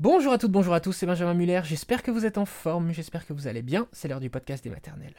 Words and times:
Bonjour 0.00 0.32
à 0.32 0.38
toutes, 0.38 0.50
bonjour 0.50 0.72
à 0.72 0.80
tous, 0.80 0.92
c'est 0.92 1.04
Benjamin 1.04 1.34
Muller, 1.34 1.60
j'espère 1.62 2.02
que 2.02 2.10
vous 2.10 2.24
êtes 2.24 2.38
en 2.38 2.46
forme, 2.46 2.90
j'espère 2.90 3.26
que 3.26 3.34
vous 3.34 3.48
allez 3.48 3.60
bien, 3.60 3.86
c'est 3.92 4.08
l'heure 4.08 4.18
du 4.18 4.30
podcast 4.30 4.64
des 4.64 4.70
maternelles. 4.70 5.12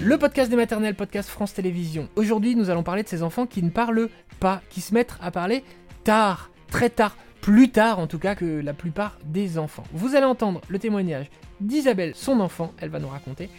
Le 0.00 0.16
podcast 0.16 0.50
des 0.50 0.56
maternelles, 0.56 0.94
podcast 0.94 1.28
France 1.28 1.52
Télévisions. 1.52 2.08
Aujourd'hui, 2.16 2.56
nous 2.56 2.70
allons 2.70 2.82
parler 2.82 3.02
de 3.02 3.08
ces 3.08 3.22
enfants 3.22 3.44
qui 3.44 3.62
ne 3.62 3.68
parlent 3.68 4.08
pas, 4.40 4.62
qui 4.70 4.80
se 4.80 4.94
mettent 4.94 5.18
à 5.20 5.30
parler 5.30 5.62
tard, 6.02 6.50
très 6.68 6.88
tard, 6.88 7.18
plus 7.42 7.70
tard 7.70 7.98
en 7.98 8.06
tout 8.06 8.18
cas 8.18 8.34
que 8.34 8.62
la 8.62 8.72
plupart 8.72 9.18
des 9.26 9.58
enfants. 9.58 9.84
Vous 9.92 10.14
allez 10.14 10.24
entendre 10.24 10.62
le 10.68 10.78
témoignage 10.78 11.26
d'Isabelle, 11.60 12.14
son 12.14 12.40
enfant, 12.40 12.72
elle 12.78 12.88
va 12.88 12.98
nous 12.98 13.08
raconter. 13.08 13.50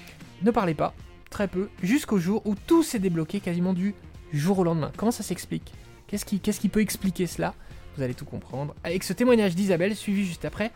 Ne 0.42 0.50
parlez 0.50 0.74
pas, 0.74 0.96
très 1.30 1.48
peu, 1.48 1.70
jusqu'au 1.84 2.18
jour 2.18 2.42
où 2.46 2.56
tout 2.56 2.82
s'est 2.82 2.98
débloqué 2.98 3.40
quasiment 3.40 3.74
du 3.74 3.94
jour 4.34 4.59
au 4.59 4.63
lendemain. 4.63 4.91
Comment 4.98 5.11
ça 5.11 5.23
s'explique 5.23 5.73
Qu'est-ce 6.07 6.25
qui, 6.25 6.39
qu'est-ce 6.39 6.59
qui 6.59 6.70
peut 6.70 6.82
expliquer 6.82 7.28
cela 7.28 7.54
Vous 7.96 8.04
allez 8.04 8.14
tout 8.14 8.25
comprendre 8.25 8.75
avec 8.83 9.04
ce 9.04 9.14
témoignage 9.14 9.56
d'Isabelle, 9.56 9.96
suivi 9.96 10.25
juste 10.25 10.46
après 10.46 10.71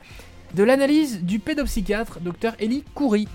de 0.53 0.63
l'analyse 0.63 1.21
du 1.21 1.39
pédopsychiatre 1.39 2.19
Dr 2.21 2.53
Elie 2.61 2.83
Coury. 2.95 3.27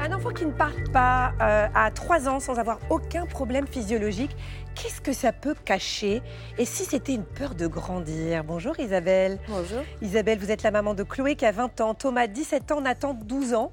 Un 0.00 0.12
enfant 0.12 0.30
qui 0.30 0.46
ne 0.46 0.52
parle 0.52 0.82
pas 0.92 1.32
euh, 1.40 1.68
à 1.74 1.90
3 1.90 2.28
ans 2.28 2.40
sans 2.40 2.58
avoir 2.58 2.78
aucun 2.90 3.26
problème 3.26 3.66
physiologique, 3.66 4.36
qu'est-ce 4.86 5.00
que 5.00 5.12
ça 5.12 5.32
peut 5.32 5.56
cacher 5.64 6.22
Et 6.58 6.64
si 6.64 6.84
c'était 6.84 7.14
une 7.14 7.24
peur 7.24 7.56
de 7.56 7.66
grandir? 7.66 8.44
Bonjour 8.44 8.78
Isabelle. 8.78 9.40
Bonjour. 9.48 9.82
Isabelle, 10.00 10.38
vous 10.38 10.52
êtes 10.52 10.62
la 10.62 10.70
maman 10.70 10.94
de 10.94 11.02
Chloé 11.02 11.34
qui 11.34 11.44
a 11.44 11.50
20 11.50 11.80
ans, 11.80 11.94
Thomas 11.94 12.28
17 12.28 12.70
ans, 12.70 12.80
Nathan 12.80 13.12
12 13.12 13.54
ans. 13.54 13.72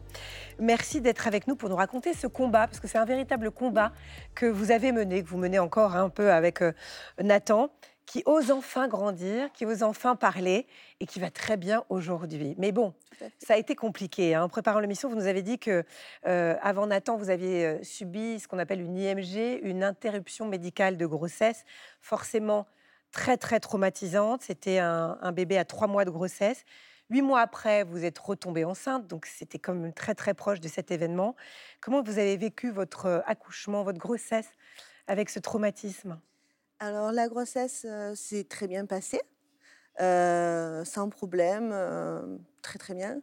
Merci 0.59 1.01
d'être 1.01 1.27
avec 1.27 1.47
nous 1.47 1.55
pour 1.55 1.69
nous 1.69 1.75
raconter 1.75 2.15
ce 2.15 2.25
combat, 2.25 2.65
parce 2.65 2.79
que 2.79 2.87
c'est 2.87 2.97
un 2.97 3.05
véritable 3.05 3.51
combat 3.51 3.91
que 4.33 4.47
vous 4.47 4.71
avez 4.71 4.91
mené, 4.91 5.21
que 5.21 5.29
vous 5.29 5.37
menez 5.37 5.59
encore 5.59 5.95
un 5.95 6.09
peu 6.09 6.31
avec 6.31 6.63
euh, 6.63 6.71
Nathan, 7.21 7.69
qui 8.05 8.23
ose 8.25 8.51
enfin 8.51 8.87
grandir, 8.87 9.51
qui 9.53 9.65
ose 9.65 9.83
enfin 9.83 10.15
parler 10.15 10.67
et 10.99 11.05
qui 11.05 11.19
va 11.19 11.31
très 11.31 11.57
bien 11.57 11.83
aujourd'hui. 11.89 12.55
Mais 12.57 12.71
bon, 12.71 12.93
ça 13.39 13.53
a 13.53 13.57
été 13.57 13.75
compliqué. 13.75 14.35
hein. 14.35 14.43
En 14.43 14.49
préparant 14.49 14.79
l'émission, 14.79 15.09
vous 15.09 15.15
nous 15.15 15.27
avez 15.27 15.41
dit 15.41 15.57
que 15.59 15.83
euh, 16.25 16.55
avant 16.61 16.87
Nathan, 16.87 17.17
vous 17.17 17.29
aviez 17.29 17.65
euh, 17.65 17.83
subi 17.83 18.39
ce 18.39 18.47
qu'on 18.47 18.59
appelle 18.59 18.81
une 18.81 18.97
IMG, 18.97 19.59
une 19.63 19.83
interruption 19.83 20.47
médicale 20.47 20.97
de 20.97 21.05
grossesse, 21.05 21.63
forcément 22.01 22.67
très 23.11 23.37
très 23.37 23.59
traumatisante. 23.59 24.41
C'était 24.41 24.79
un, 24.79 25.17
un 25.21 25.31
bébé 25.31 25.57
à 25.57 25.65
trois 25.65 25.87
mois 25.87 26.03
de 26.05 26.09
grossesse. 26.11 26.65
Huit 27.09 27.21
mois 27.21 27.41
après, 27.41 27.83
vous 27.83 28.05
êtes 28.05 28.17
retombée 28.17 28.65
enceinte, 28.65 29.07
donc 29.07 29.25
c'était 29.25 29.59
quand 29.59 29.73
même 29.75 29.93
très 29.93 30.15
très 30.15 30.33
proche 30.33 30.59
de 30.59 30.67
cet 30.67 30.89
événement. 30.89 31.35
Comment 31.81 32.01
vous 32.01 32.17
avez 32.17 32.37
vécu 32.37 32.71
votre 32.71 33.05
euh, 33.05 33.19
accouchement, 33.25 33.83
votre 33.83 33.99
grossesse 33.99 34.49
avec 35.07 35.29
ce 35.29 35.39
traumatisme? 35.39 36.19
Alors 36.83 37.13
la 37.13 37.29
grossesse 37.29 37.85
euh, 37.87 38.13
s'est 38.13 38.43
très 38.43 38.67
bien 38.67 38.85
passée, 38.85 39.21
euh, 40.01 40.83
sans 40.83 41.07
problème, 41.07 41.69
euh, 41.71 42.37
très 42.61 42.77
très 42.77 42.93
bien. 42.93 43.21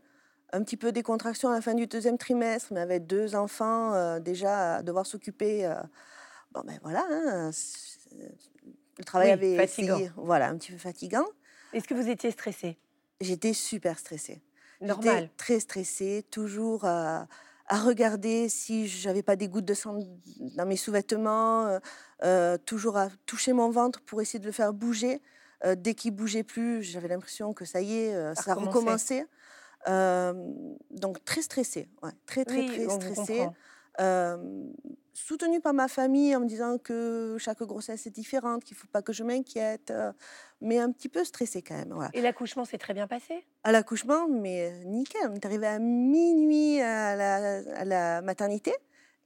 Un 0.55 0.62
petit 0.62 0.78
peu 0.78 0.92
des 0.92 1.02
contractions 1.02 1.50
à 1.50 1.55
la 1.56 1.61
fin 1.61 1.75
du 1.75 1.86
deuxième 1.86 2.17
trimestre, 2.17 2.72
mais 2.72 2.80
avec 2.80 3.06
deux 3.06 3.34
enfants 3.34 3.92
euh, 3.92 4.19
déjà 4.19 4.77
à 4.77 4.83
devoir 4.83 5.05
s'occuper. 5.05 5.67
euh, 5.67 5.75
bon 6.52 6.62
ben 6.64 6.78
voilà, 6.83 7.05
hein, 7.11 7.50
le 8.98 9.05
travail 9.05 9.27
Oui, 9.28 9.33
avait 9.33 9.56
fatigant. 9.67 9.97
essayé- 9.97 10.12
voilà, 10.17 10.48
un 10.48 10.56
petit 10.56 10.72
peu 10.72 10.78
fatigant. 10.78 11.27
Est-ce 11.74 11.86
que 11.86 11.92
vous 11.92 12.08
étiez 12.08 12.30
stressée? 12.30 12.78
J'étais 13.20 13.52
super 13.52 13.98
stressée. 13.98 14.41
Normal. 14.80 15.24
J'étais 15.24 15.34
très 15.36 15.61
stressée, 15.61 16.24
toujours 16.30 16.86
à 17.70 17.78
regarder 17.78 18.48
si 18.48 18.88
j'avais 18.88 19.22
pas 19.22 19.36
des 19.36 19.48
gouttes 19.48 19.64
de 19.64 19.74
sang 19.74 19.96
dans 20.56 20.66
mes 20.66 20.76
sous-vêtements, 20.76 21.66
euh, 21.66 21.78
euh, 22.24 22.58
toujours 22.58 22.96
à 22.96 23.08
toucher 23.27 23.52
mon 23.52 23.70
ventre 23.70 24.00
pour 24.02 24.20
essayer 24.20 24.40
de 24.40 24.46
le 24.46 24.52
faire 24.52 24.72
bouger. 24.72 25.22
Euh, 25.64 25.77
dès 25.77 25.95
qu'il 25.95 26.11
bougeait 26.11 26.42
plus, 26.42 26.83
j'avais 26.83 27.06
l'impression 27.06 27.55
que 27.55 27.64
ça 27.64 27.80
y 27.80 27.96
est, 27.96 28.14
euh, 28.14 28.34
Ça 28.34 28.42
ça 28.42 28.55
recommençait. 28.55 29.24
donc 29.86 31.24
très 31.24 31.42
stressée, 31.42 31.89
ouais, 32.02 32.11
très 32.27 32.45
très 32.45 32.58
Oui, 32.58 32.86
très 32.86 33.12
stressée. 33.12 33.46
Soutenue 35.12 35.61
par 35.61 35.74
ma 35.74 35.89
famille 35.89 36.34
en 36.34 36.40
me 36.40 36.46
disant 36.46 36.78
que 36.78 37.36
chaque 37.39 37.62
grossesse 37.62 38.06
est 38.06 38.11
différente, 38.11 38.64
qu'il 38.64 38.77
faut 38.77 38.86
pas 38.89 39.02
que 39.02 39.12
je 39.12 39.23
m'inquiète, 39.24 39.92
mais 40.61 40.78
un 40.78 40.90
petit 40.92 41.08
peu 41.08 41.24
stressée 41.24 41.62
quand 41.62 41.74
même. 41.77 41.92
Voilà 41.92 42.11
Et 42.14 42.20
l'accouchement 42.23 42.64
s'est 42.64 42.78
très 42.78 42.95
bien 42.95 43.06
passé? 43.06 43.45
À 43.64 43.73
l'accouchement, 43.73 44.28
mais 44.28 44.70
euh, 44.70 44.84
nickel. 44.84 45.20
On 45.30 45.34
est 45.34 45.45
arrivé 45.45 45.67
à 45.67 45.78
minuit 45.78 46.80
à 46.80 47.17
la, 47.17 47.34
à 47.80 47.84
la 47.84 48.23
maternité. 48.23 48.73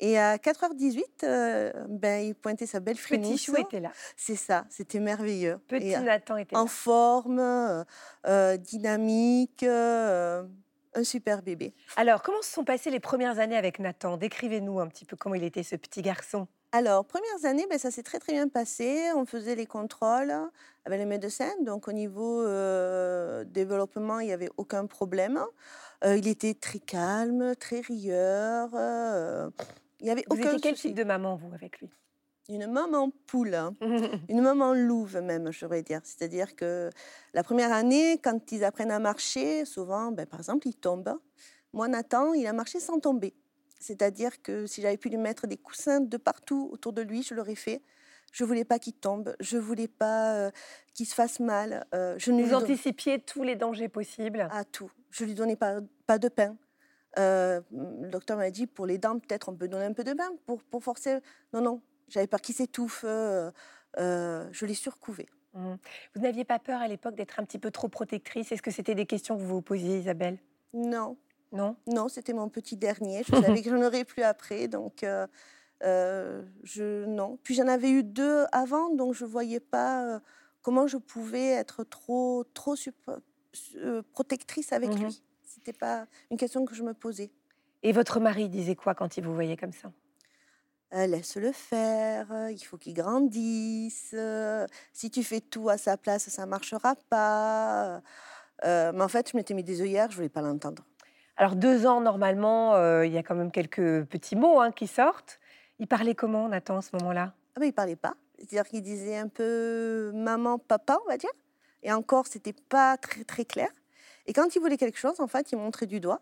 Et 0.01 0.19
à 0.19 0.37
4h18, 0.39 1.03
euh, 1.23 1.73
ben, 1.89 2.21
il 2.25 2.35
pointait 2.35 2.67
sa 2.67 2.81
belle 2.81 2.97
Petit 2.97 3.03
frimousse. 3.05 3.43
chou 3.45 3.57
était 3.57 3.79
là. 3.79 3.93
C'est 4.17 4.35
ça, 4.35 4.67
c'était 4.69 4.99
merveilleux. 4.99 5.59
Petit 5.69 5.87
Et, 5.91 5.97
euh, 5.97 6.01
Nathan 6.01 6.37
était 6.37 6.57
en 6.57 6.63
là. 6.63 6.67
forme, 6.67 7.39
euh, 7.39 7.85
euh, 8.27 8.57
dynamique, 8.57 9.63
euh, 9.63 10.43
un 10.95 11.05
super 11.05 11.43
bébé. 11.43 11.75
Alors, 11.97 12.23
comment 12.23 12.43
se 12.43 12.51
sont 12.53 12.65
passées 12.65 12.91
les 12.91 13.01
premières 13.01 13.39
années 13.39 13.57
avec 13.57 13.79
Nathan? 13.79 14.17
Décrivez-nous 14.17 14.81
un 14.81 14.89
petit 14.89 15.05
peu 15.05 15.17
comment 15.17 15.35
il 15.35 15.45
était 15.45 15.63
ce 15.63 15.77
petit 15.77 16.03
garçon. 16.03 16.47
Alors, 16.73 17.05
premières 17.05 17.45
années, 17.45 17.67
ben, 17.71 17.79
ça 17.79 17.91
s'est 17.91 18.03
très 18.03 18.19
très 18.19 18.33
bien 18.33 18.49
passé. 18.49 19.13
On 19.15 19.27
faisait 19.27 19.55
les 19.55 19.67
contrôles 19.67 20.35
avec 20.85 20.99
les 20.99 21.07
médecins. 21.07 21.53
Donc, 21.63 21.87
au 21.89 21.93
niveau 21.93 22.43
euh, 22.43 23.45
développement, 23.45 24.19
il 24.21 24.27
n'y 24.27 24.33
avait 24.33 24.51
aucun 24.57 24.87
problème. 24.87 25.41
Euh, 26.05 26.17
il 26.17 26.27
était 26.27 26.55
très 26.55 26.81
calme, 26.81 27.55
très 27.57 27.81
rieur. 27.81 28.71
euh, 28.75 29.51
il 30.01 30.07
n'y 30.07 30.11
avait 30.11 30.25
Vous 30.29 30.37
aucun 30.37 30.49
étiez 30.49 30.61
quel 30.61 30.77
souci. 30.77 30.89
type 30.89 30.97
de 30.97 31.05
maman, 31.05 31.37
vous, 31.37 31.55
avec 31.55 31.81
lui? 31.81 31.89
Une 32.49 32.67
maman 32.67 33.11
poule, 33.27 33.55
hein. 33.55 33.75
une 34.29 34.43
maman 34.43 34.75
louve 34.75 35.17
même, 35.21 35.51
j'aurais 35.51 35.83
dire. 35.83 36.01
C'est-à-dire 36.05 36.55
que 36.57 36.91
la 37.33 37.43
première 37.43 37.73
année, 37.73 38.19
quand 38.23 38.53
ils 38.53 38.65
apprennent 38.65 38.91
à 38.91 38.99
marcher, 38.99 39.65
souvent, 39.65 40.13
ben, 40.13 40.27
par 40.27 40.41
exemple, 40.41 40.69
ils 40.69 40.75
tombent. 40.77 41.19
Moi, 41.73 41.89
Nathan, 41.89 42.35
il 42.35 42.47
a 42.47 42.53
marché 42.53 42.81
sans 42.81 43.01
tomber. 43.01 43.35
C'est-à-dire 43.81 44.43
que 44.43 44.67
si 44.67 44.83
j'avais 44.83 44.97
pu 44.99 45.09
lui 45.09 45.17
mettre 45.17 45.47
des 45.47 45.57
coussins 45.57 46.01
de 46.01 46.17
partout 46.17 46.69
autour 46.73 46.93
de 46.93 47.03
lui, 47.03 47.23
je 47.23 47.35
l'aurais 47.35 47.55
fait. 47.55 47.83
Je 48.33 48.45
voulais 48.45 48.65
pas 48.65 48.79
qu'il 48.81 48.95
tombe, 48.95 49.35
je 49.41 49.57
voulais 49.59 49.87
pas 49.87 50.35
euh, 50.35 50.51
qu'il 50.93 51.07
se 51.07 51.15
fasse 51.15 51.39
mal. 51.41 51.87
euh, 51.95 52.15
je 52.19 52.33
ne 52.33 52.39
lui 52.39 52.45
Vous 52.45 52.51
don- 52.51 52.63
anticipiez 52.63 53.21
tous 53.21 53.43
les 53.45 53.55
dangers 53.57 53.89
possibles. 53.89 54.49
à 54.51 54.65
tout. 54.65 54.91
Je 55.11 55.25
lui 55.25 55.35
donnais 55.35 55.55
pas, 55.57 55.77
pas 56.07 56.19
de 56.19 56.29
pain. 56.29 56.57
Euh, 57.19 57.61
le 57.71 58.09
docteur 58.09 58.37
m'a 58.37 58.51
dit 58.51 58.67
pour 58.67 58.87
les 58.87 58.99
dents, 58.99 59.19
peut-être 59.21 59.49
on 59.49 59.55
peut 59.55 59.69
donner 59.69 59.85
un 59.85 59.93
peu 59.93 60.03
de 60.03 60.13
pain 60.15 60.31
pour, 60.47 60.63
pour 60.65 60.83
forcer. 60.83 61.19
Non, 61.53 61.61
non, 61.61 61.81
j'avais 62.09 62.27
peur 62.27 62.41
qu'il 62.41 62.55
s'étouffe. 62.55 63.05
euh, 63.07 63.51
euh, 63.99 64.49
je 64.53 64.67
l'ai 64.67 64.75
surcouvé. 64.75 65.27
Mhm. 65.55 65.79
Vous 66.15 66.23
n'aviez 66.23 66.45
pas 66.45 66.59
peur 66.59 66.81
à 66.81 66.89
l'époque 66.89 67.15
d'être 67.15 67.39
un 67.39 67.45
petit 67.45 67.59
peu 67.61 67.71
trop 67.71 67.89
protectrice? 67.89 68.51
Est-ce 68.51 68.63
que 68.63 68.71
c'était 68.73 68.95
des 68.97 69.07
questions 69.07 69.37
que 69.37 69.41
vous 69.43 69.55
vous 69.55 69.63
posiez, 69.63 69.99
Isabelle? 69.99 70.39
Non, 70.73 71.17
Non? 71.53 71.77
Non, 71.87 72.09
c'était 72.09 72.33
mon 72.33 72.49
petit 72.49 72.77
dernier. 72.77 73.23
Je 73.23 73.31
savais 73.59 73.63
que 73.63 73.71
j'en 73.71 73.81
aurais 73.83 74.05
plus 74.05 74.23
après, 74.25 74.67
donc 74.67 75.05
euh, 75.05 76.43
je 76.65 77.05
non. 77.05 77.39
Puis 77.45 77.55
j'en 77.55 77.69
avais 77.69 77.91
eu 77.91 78.03
deux 78.03 78.45
avant, 78.51 78.91
donc 78.95 79.15
je 79.15 79.25
voyais 79.25 79.61
pas 79.61 80.05
euh, 80.17 80.21
comment 80.63 80.87
je 80.89 80.97
pouvais 80.97 81.47
être 81.51 81.85
trop 81.85 82.45
trop 82.55 82.75
euh, 83.77 84.03
protectrice 84.13 84.73
avec 84.73 84.91
Mhm. 84.91 85.05
lui. 85.05 85.23
C'était 85.45 85.73
pas 85.73 86.07
une 86.31 86.37
question 86.37 86.65
que 86.65 86.75
je 86.75 86.83
me 86.83 86.95
posais. 86.95 87.31
Et 87.85 87.93
votre 87.93 88.19
mari 88.19 88.49
disait 88.49 88.75
quoi 88.75 88.95
quand 88.95 89.17
il 89.17 89.25
vous 89.25 89.35
voyait 89.35 89.57
comme 89.57 89.73
ça? 89.73 89.93
Euh, 90.95 91.07
laisse-le 91.09 91.51
faire, 91.51 92.31
euh, 92.31 92.53
il 92.53 92.59
faut 92.61 92.77
qu'il 92.77 92.95
grandisse. 92.95 94.13
euh, 94.15 94.65
si 94.93 95.11
tu 95.11 95.25
fais 95.25 95.41
tout 95.41 95.69
à 95.69 95.77
sa 95.77 95.97
place, 95.97 96.29
ça 96.29 96.47
marchera 96.47 96.95
pas. 97.11 98.01
Euh, 98.65 98.93
mais 98.95 99.03
en 99.03 99.09
fait, 99.09 99.31
je 99.33 99.37
m'étais 99.37 99.55
mis 99.55 99.65
des 99.65 99.83
œillères, 99.83 100.11
je 100.13 100.17
voulais 100.17 100.29
pas 100.29 100.41
l'entendre. 100.41 100.85
Alors, 101.37 101.57
deux 101.57 101.85
ans, 101.85 102.01
normalement, 102.01 102.77
il 103.03 103.11
y 103.11 103.19
a 103.19 103.25
quand 103.25 103.35
même 103.35 103.51
quelques 103.51 104.05
petits 104.05 104.37
mots 104.37 104.61
hein, 104.61 104.71
qui 104.71 104.87
sortent. 104.87 105.41
Il 105.81 105.89
parlait 105.89 106.15
comment, 106.15 106.49
Nathan, 106.49 106.77
à 106.77 106.83
ce 106.83 106.91
moment-là? 106.99 107.35
Ah 107.57 107.61
ben, 107.61 107.67
il 107.67 107.73
parlait 107.73 107.97
pas. 107.97 108.15
C'est-à-dire 108.39 108.65
qu'il 108.69 108.83
disait 108.83 109.17
un 109.17 109.27
peu 109.27 110.13
maman, 110.15 110.59
papa, 110.59 110.99
on 111.05 111.09
va 111.09 111.17
dire. 111.17 111.33
Et 111.83 111.93
encore, 111.93 112.29
c'était 112.29 112.55
pas 112.69 112.97
très 112.97 113.25
très 113.25 113.45
clair. 113.45 113.69
Et 114.27 114.33
quand 114.33 114.55
il 114.55 114.61
voulait 114.61 114.77
quelque 114.77 114.99
chose, 114.99 115.19
en 115.19 115.27
fait, 115.27 115.51
il 115.51 115.59
montrait 115.59 115.87
du 115.87 115.99
doigt 115.99 116.21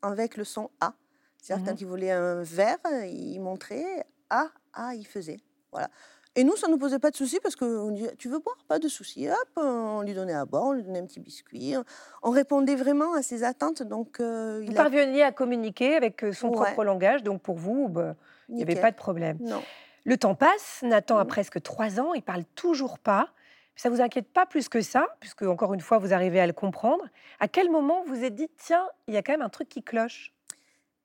avec 0.00 0.36
le 0.36 0.44
son 0.44 0.70
A. 0.80 0.94
C'est-à-dire 1.42 1.66
quand 1.66 1.80
il 1.80 1.86
voulait 1.86 2.12
un 2.12 2.42
verre, 2.42 2.78
il 3.04 3.38
montrait 3.40 4.06
A, 4.30 4.46
A, 4.72 4.94
il 4.94 5.06
faisait. 5.06 5.40
Voilà. 5.72 5.88
Et 6.34 6.44
nous, 6.44 6.56
ça 6.56 6.66
ne 6.68 6.72
nous 6.72 6.78
posait 6.78 6.98
pas 6.98 7.10
de 7.10 7.16
soucis 7.16 7.40
parce 7.42 7.56
qu'on 7.56 7.90
disait 7.90 8.14
Tu 8.16 8.28
veux 8.30 8.38
boire? 8.38 8.56
Pas 8.66 8.78
de 8.78 8.88
soucis. 8.88 9.28
Hop, 9.28 9.48
on 9.56 10.00
lui 10.00 10.14
donnait 10.14 10.32
à 10.32 10.46
boire, 10.46 10.62
on 10.64 10.72
lui 10.72 10.82
donnait 10.82 11.00
un 11.00 11.04
petit 11.06 11.20
biscuit. 11.20 11.74
On 12.22 12.30
répondait 12.30 12.76
vraiment 12.76 13.12
à 13.12 13.22
ses 13.22 13.44
attentes. 13.44 13.82
Donc, 13.82 14.18
euh, 14.20 14.60
Vous 14.64 14.70
il 14.70 14.78
a 14.78 14.82
parveniez 14.82 15.22
à 15.24 15.32
communiquer 15.32 15.94
avec 15.96 16.24
euh, 16.24 16.32
son 16.32 16.48
Ouais. 16.48 16.54
propre 16.54 16.84
langage, 16.84 17.22
donc 17.22 17.42
pour 17.42 17.56
vous, 17.58 17.88
bah, 17.90 18.14
il 18.48 18.54
n'y 18.54 18.62
avait 18.62 18.76
pas 18.80 18.90
de 18.90 18.96
problème. 18.96 19.36
Non. 19.42 19.62
Le 20.04 20.16
temps 20.16 20.34
passe, 20.34 20.80
Nathan 20.82 21.18
a 21.18 21.24
Mhm. 21.24 21.28
presque 21.28 21.60
trois 21.62 22.00
ans, 22.00 22.14
il 22.14 22.22
parle 22.22 22.44
toujours 22.54 22.98
pas, 22.98 23.28
Ça 23.74 23.88
vous 23.88 24.02
inquiète 24.02 24.28
pas 24.30 24.44
plus 24.44 24.68
que 24.68 24.82
ça, 24.82 25.06
puisque 25.18 25.42
encore 25.42 25.72
une 25.72 25.80
fois, 25.80 25.96
vous 25.96 26.12
arrivez 26.12 26.38
à 26.40 26.46
le 26.46 26.52
comprendre. 26.52 27.04
À 27.40 27.48
quel 27.48 27.70
moment 27.70 28.04
vous 28.06 28.14
vous 28.16 28.22
êtes 28.24 28.34
dit, 28.34 28.48
tiens, 28.58 28.86
il 29.08 29.14
y 29.14 29.16
a 29.16 29.22
quand 29.22 29.32
même 29.32 29.40
un 29.40 29.48
truc 29.48 29.68
qui 29.70 29.82
cloche 29.82 30.34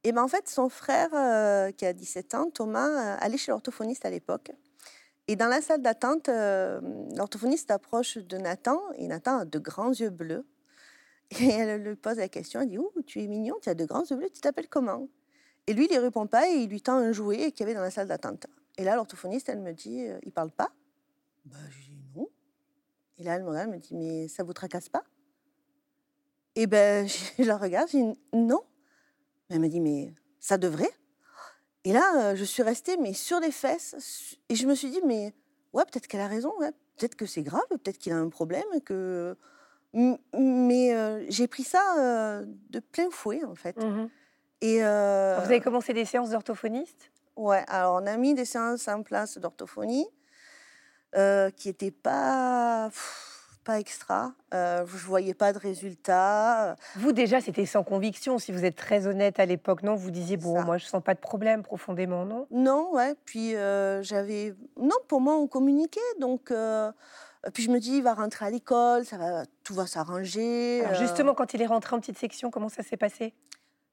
Et 0.04 0.12
ben 0.12 0.24
en 0.24 0.28
fait, 0.28 0.48
son 0.48 0.70
frère, 0.70 1.10
euh, 1.14 1.72
qui 1.72 1.86
a 1.86 1.94
17 1.94 2.36
ans, 2.36 2.50
Thomas, 2.50 2.88
euh, 2.88 3.18
allait 3.20 3.38
chez 3.38 3.52
l'orthophoniste 3.52 4.06
à 4.06 4.10
l'époque. 4.10 4.52
Et 5.28 5.36
dans 5.36 5.48
la 5.48 5.62
salle 5.62 5.82
d'attente, 5.82 6.30
euh, 6.30 6.80
l'orthophoniste 7.16 7.72
approche 7.72 8.18
de 8.18 8.38
Nathan, 8.38 8.80
et 8.96 9.08
Nathan 9.08 9.40
a 9.40 9.46
de 9.46 9.60
grands 9.60 9.92
yeux 9.92 10.10
bleus. 10.10 10.46
Et 11.42 11.50
elle 11.50 11.84
lui 11.84 11.96
pose 11.98 12.18
la 12.18 12.30
question, 12.30 12.62
elle 12.62 12.70
dit, 12.70 12.78
oh, 12.78 12.94
tu 13.06 13.22
es 13.22 13.28
mignon, 13.28 13.56
tu 13.62 13.68
as 13.68 13.76
de 13.76 13.84
grands 13.84 14.06
yeux 14.06 14.16
bleus, 14.16 14.30
tu 14.34 14.40
t'appelles 14.40 14.70
comment? 14.70 15.10
Et 15.66 15.74
lui, 15.74 15.88
il 15.90 15.94
ne 15.94 16.00
répond 16.00 16.26
pas, 16.26 16.50
et 16.50 16.54
il 16.54 16.70
lui 16.70 16.82
tend 16.82 16.96
un 16.96 17.12
jouet 17.12 17.52
qu'il 17.52 17.62
y 17.62 17.64
avait 17.64 17.74
dans 17.74 17.82
la 17.82 17.92
salle 17.92 18.08
d'attente. 18.08 18.48
Et 18.78 18.86
là, 18.86 18.96
l'orthophoniste, 18.96 19.50
elle 19.50 19.60
me 19.60 19.74
dit, 19.74 20.08
il 20.24 20.32
parle 20.32 20.52
pas? 20.52 20.72
Bah, 21.44 21.58
Je 21.70 21.92
dis 21.92 22.00
non. 22.16 22.30
Et 23.18 23.24
là, 23.24 23.36
elle 23.36 23.44
me 23.44 23.50
regarde, 23.50 23.68
elle 23.68 23.76
me 23.76 23.80
dit, 23.82 23.94
mais 23.94 24.30
ça 24.30 24.44
vous 24.44 24.54
tracasse 24.54 24.88
pas? 24.88 25.04
Et 26.56 26.66
ben, 26.66 27.06
je 27.38 27.44
la 27.44 27.58
regarde, 27.58 27.90
je 27.90 27.98
dis, 27.98 28.20
non. 28.32 28.62
Elle 29.50 29.60
me 29.60 29.68
dit, 29.68 29.80
mais 29.80 30.14
ça 30.40 30.58
devrait 30.58 30.92
et 31.84 31.94
là, 31.94 32.36
je 32.36 32.44
suis 32.44 32.64
restée 32.64 32.98
mais 32.98 33.14
sur 33.14 33.40
les 33.40 33.52
fesses 33.52 34.36
et 34.50 34.56
je 34.56 34.68
me 34.68 34.76
suis 34.76 34.90
dit 34.90 35.00
mais 35.06 35.34
ouais 35.72 35.86
peut-être 35.86 36.08
qu'elle 36.08 36.20
a 36.20 36.28
raison, 36.28 36.52
ouais. 36.60 36.72
peut-être 36.98 37.16
que 37.16 37.26
c'est 37.26 37.44
grave, 37.44 37.64
peut-être 37.70 37.98
qu'il 37.98 38.12
a 38.12 38.18
un 38.18 38.28
problème, 38.28 38.66
que 38.84 39.38
mais 39.94 41.30
j'ai 41.30 41.48
pris 41.48 41.64
ça 41.64 42.44
de 42.46 42.80
plein 42.80 43.10
fouet 43.10 43.42
en 43.46 43.56
fait. 43.56 43.82
Mmh 43.82 44.10
et 44.60 44.80
Vous 44.80 44.84
avez 44.84 45.62
commencé 45.62 45.94
des 45.94 46.04
séances 46.04 46.32
d'orthophoniste 46.32 47.10
Ouais, 47.38 47.64
alors 47.70 48.02
on 48.02 48.06
a 48.06 48.18
mis 48.18 48.34
des 48.34 48.44
séances 48.44 48.90
en 48.90 49.02
place 49.02 49.38
d'orthophonie 49.38 50.08
qui 51.14 51.70
n'étaient 51.70 51.92
pas 51.92 52.90
pas 53.68 53.80
extra. 53.80 54.32
Euh, 54.54 54.86
je 54.88 55.06
voyais 55.06 55.34
pas 55.34 55.52
de 55.52 55.60
résultats. 55.60 56.78
Vous 56.96 57.12
déjà, 57.12 57.42
c'était 57.42 57.66
sans 57.66 57.84
conviction. 57.84 58.40
Si 58.40 58.54
vous 58.54 58.64
êtes 58.64 58.78
très 58.78 59.08
honnête 59.08 59.42
à 59.42 59.46
l'époque, 59.46 59.84
non? 59.84 59.96
Vous 59.96 60.10
disiez 60.10 60.38
bon, 60.38 60.64
moi 60.64 60.78
je 60.78 60.86
sens 60.86 61.04
pas 61.04 61.14
de 61.14 61.20
problème 61.20 61.64
profondément, 61.64 62.24
non? 62.24 62.48
Non, 62.50 62.94
ouais. 62.94 63.14
Puis 63.26 63.52
j'avais 64.02 64.56
non 64.80 64.96
pour 65.10 65.20
moi 65.20 65.36
on 65.38 65.48
communiquait 65.48 66.00
donc. 66.20 66.54
puis 67.54 67.64
je 67.64 67.70
me 67.70 67.80
dis, 67.80 67.98
il 67.98 68.04
va 68.04 68.14
rentrer 68.14 68.46
à 68.46 68.50
l'école, 68.50 69.04
ça 69.06 69.18
va, 69.18 69.44
tout 69.66 69.74
va 69.74 69.86
s'arranger. 69.86 70.84
Justement, 70.94 71.34
quand 71.34 71.54
il 71.54 71.62
est 71.62 71.68
rentré 71.68 71.94
en 71.94 72.00
petite 72.00 72.18
section, 72.18 72.50
comment 72.50 72.70
ça 72.70 72.84
s'est 72.84 72.98
passé? 72.98 73.34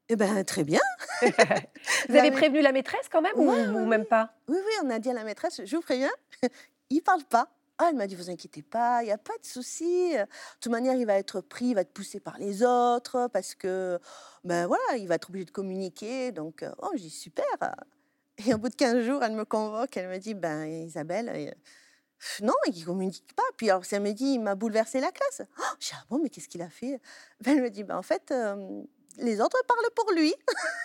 Eh 0.09 0.17
ben, 0.17 0.45
très 0.45 0.65
bien. 0.65 0.81
vous 1.23 2.17
avez 2.17 2.31
prévenu 2.31 2.61
la 2.61 2.73
maîtresse 2.73 3.09
quand 3.11 3.23
même 3.23 3.33
ou, 3.37 3.87
même 3.87 4.05
pas? 4.05 4.31
Oui, 4.49 4.59
oui, 4.59 4.73
on 4.85 4.91
a 4.91 4.99
dit 4.99 5.11
à 5.11 5.15
la 5.15 5.25
maîtresse, 5.25 5.63
je 5.65 5.77
vous 5.77 5.83
préviens, 5.83 6.13
il 6.91 7.01
parle 7.01 7.25
pas. 7.25 7.49
Ah, 7.79 7.89
elle 7.91 7.97
m'a 7.97 8.07
dit, 8.07 8.15
vous 8.15 8.31
inquiétez 8.31 8.63
pas, 8.63 9.03
il 9.03 9.07
n'y 9.07 9.13
a 9.13 9.19
pas 9.19 9.37
de 9.41 9.45
souci. 9.45 10.13
De 10.13 10.27
toute 10.61 10.71
manière, 10.71 10.95
il 10.95 11.07
va 11.07 11.15
être 11.15 11.41
pris, 11.41 11.67
il 11.67 11.75
va 11.75 11.81
être 11.81 11.93
poussé 11.93 12.21
par 12.21 12.39
les 12.39 12.63
autres 12.63 13.29
parce 13.33 13.57
que, 13.57 13.99
ben 14.45 14.67
voilà, 14.69 14.97
il 14.97 15.09
va 15.09 15.17
être 15.17 15.29
obligé 15.29 15.45
de 15.45 15.51
communiquer. 15.51 16.31
Donc, 16.31 16.63
euh, 16.63 16.71
oh, 16.83 16.91
j'ai 16.95 17.09
super. 17.09 17.45
Et 18.47 18.55
au 18.55 18.59
bout 18.59 18.69
de 18.69 18.77
15 18.77 19.05
jours, 19.05 19.25
elle 19.25 19.35
me 19.35 19.45
convoque, 19.45 19.97
elle 19.97 20.09
me 20.09 20.19
dit, 20.19 20.35
ben 20.35 20.67
Isabelle, 20.67 21.31
euh, 21.35 21.51
non, 22.43 22.55
il 22.67 22.79
ne 22.79 22.85
communique 22.85 23.35
pas. 23.35 23.43
Puis 23.57 23.71
alors, 23.71 23.83
elle 23.91 24.03
me 24.03 24.13
dit, 24.13 24.35
il 24.35 24.41
m'a 24.41 24.55
bouleversé 24.55 25.01
la 25.01 25.11
classe. 25.11 25.43
Oh, 25.59 25.63
je 25.81 25.89
dis, 25.89 25.93
ah 25.95 26.05
bon, 26.09 26.21
mais 26.23 26.31
qu'est-ce 26.31 26.49
qu'il 26.49 26.63
a 26.63 26.71
fait? 26.71 27.01
Ben, 27.41 27.57
Elle 27.57 27.63
me 27.63 27.71
dit, 27.71 27.83
ben 27.83 27.97
en 27.97 28.03
fait, 28.03 28.31
euh, 28.31 28.83
les 29.19 29.41
autres 29.41 29.61
parlent 29.67 29.91
pour 29.95 30.13
lui. 30.13 30.35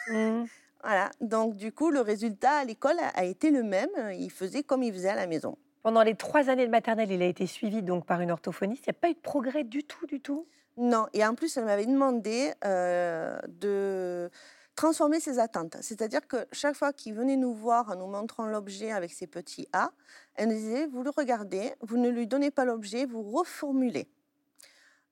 Mmh. 0.08 0.46
Voilà, 0.82 1.12
donc 1.20 1.58
du 1.58 1.74
coup, 1.74 1.92
le 1.92 2.00
résultat 2.00 2.60
à 2.60 2.64
l'école 2.64 2.96
a 3.14 3.26
été 3.26 3.52
le 3.52 3.64
même. 3.64 3.90
Il 4.14 4.32
faisait 4.32 4.64
comme 4.64 4.82
il 4.82 4.94
faisait 4.94 5.10
à 5.10 5.16
la 5.16 5.28
maison. 5.28 5.58
Pendant 5.82 6.04
les 6.04 6.16
trois 6.16 6.50
années 6.50 6.66
de 6.66 6.72
maternelle, 6.72 7.12
il 7.12 7.22
a 7.22 7.26
été 7.26 7.48
suivi 7.48 7.82
donc 7.82 8.06
par 8.06 8.20
une 8.22 8.32
orthophoniste. 8.32 8.86
Il 8.88 8.90
n'y 8.90 8.98
a 8.98 9.00
pas 9.00 9.10
eu 9.10 9.14
de 9.14 9.20
progrès 9.20 9.64
du 9.64 9.84
tout, 9.84 10.06
du 10.06 10.20
tout? 10.20 10.46
Non, 10.78 11.08
et 11.14 11.26
en 11.26 11.36
plus, 11.36 11.56
elle 11.58 11.66
m'avait 11.66 11.86
demandé 11.86 12.54
euh, 12.66 13.38
de 13.48 14.30
transformer 14.76 15.20
ses 15.20 15.40
attentes. 15.40 15.76
C'est-à-dire 15.82 16.26
que 16.28 16.38
chaque 16.54 16.76
fois 16.76 16.94
qu'il 16.94 17.14
venait 17.14 17.36
nous 17.36 17.54
voir 17.54 17.90
en 17.90 17.96
nous 17.96 18.08
montrant 18.08 18.46
l'objet 18.46 18.92
avec 18.92 19.12
ses 19.12 19.28
petits 19.28 19.68
A, 19.74 19.92
elle 20.36 20.48
nous 20.48 20.54
disait, 20.54 20.88
vous 20.88 21.04
le 21.04 21.10
regardez, 21.10 21.74
vous 21.82 21.98
ne 21.98 22.10
lui 22.10 22.28
donnez 22.28 22.52
pas 22.52 22.64
l'objet, 22.64 23.06
vous 23.06 23.24
reformulez 23.24 24.08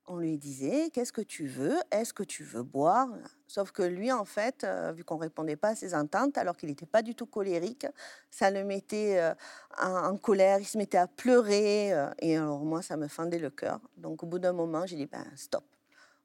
on 0.08 0.18
lui 0.18 0.38
disait 0.38 0.90
qu'est-ce 0.92 1.12
que 1.12 1.22
tu 1.22 1.48
veux? 1.48 1.76
Est-ce 1.92 2.14
que 2.14 2.24
tu 2.24 2.44
veux 2.44 2.64
boire? 2.64 3.10
Sauf 3.46 3.72
que 3.72 3.84
lui, 3.84 4.12
en 4.12 4.26
fait, 4.26 4.64
euh, 4.64 4.94
vu 4.94 5.04
qu'on 5.04 5.18
répondait 5.18 5.56
pas 5.56 5.70
à 5.70 5.76
ses 5.76 5.94
ententes, 5.94 6.38
alors 6.38 6.56
qu'il 6.56 6.70
n'était 6.70 6.86
pas 6.86 7.02
du 7.02 7.14
tout 7.14 7.26
colérique, 7.26 7.86
ça 8.32 8.50
le 8.50 8.64
mettait 8.64 9.20
euh, 9.20 9.34
en, 9.82 10.18
colère, 10.18 10.60
il 10.60 10.66
se 10.66 10.78
mettait 10.78 10.98
à 10.98 11.08
pleurer. 11.08 11.94
Euh, 11.94 12.10
et 12.20 12.38
alors 12.38 12.64
moi, 12.64 12.82
ça 12.82 12.98
me 12.98 13.08
fendait 13.08 13.40
le 13.40 13.50
cœur. 13.50 13.80
Donc 13.98 14.24
au 14.24 14.26
bout 14.26 14.40
d'un 14.40 14.54
moment, 14.54 14.86
j'ai 14.86 14.96
dit 14.96 15.06
ben 15.06 15.26
stop, 15.36 15.66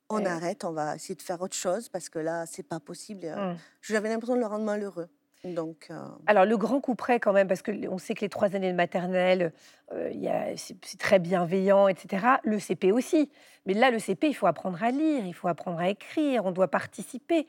on 0.09 0.25
arrête, 0.25 0.65
on 0.65 0.73
va 0.73 0.95
essayer 0.95 1.15
de 1.15 1.23
faire 1.23 1.41
autre 1.41 1.57
chose 1.57 1.89
parce 1.89 2.09
que 2.09 2.19
là, 2.19 2.47
c'est 2.47 2.63
pas 2.63 2.81
possible. 2.81 3.27
Mmh. 3.27 3.57
J'avais 3.83 4.09
l'impression 4.09 4.37
de 4.37 4.41
le 4.41 4.47
rendre 4.47 4.65
malheureux. 4.65 5.09
Donc, 5.45 5.89
euh, 5.91 5.99
Alors, 6.27 6.45
le 6.45 6.57
grand 6.57 6.81
coup 6.81 6.95
près, 6.95 7.19
quand 7.19 7.33
même, 7.33 7.49
parce 7.49 7.63
qu'on 7.63 7.99
sait 7.99 8.15
que 8.15 8.21
les 8.21 8.29
trois 8.29 8.55
années 8.55 8.71
de 8.71 8.77
maternelle, 8.77 9.53
euh, 9.93 10.55
c'est 10.57 10.99
très 10.99 11.19
bienveillant, 11.19 11.89
etc. 11.89 12.27
Le 12.45 12.61
CP 12.61 12.93
aussi. 12.93 13.29
Mais 13.67 13.75
là, 13.75 13.91
le 13.91 13.99
CP, 13.99 14.29
il 14.29 14.35
faut 14.35 14.47
apprendre 14.47 14.83
à 14.83 14.91
lire, 14.93 15.27
il 15.27 15.35
faut 15.35 15.49
apprendre 15.49 15.81
à 15.81 15.89
écrire, 15.89 16.45
on 16.45 16.53
doit 16.53 16.69
participer. 16.69 17.49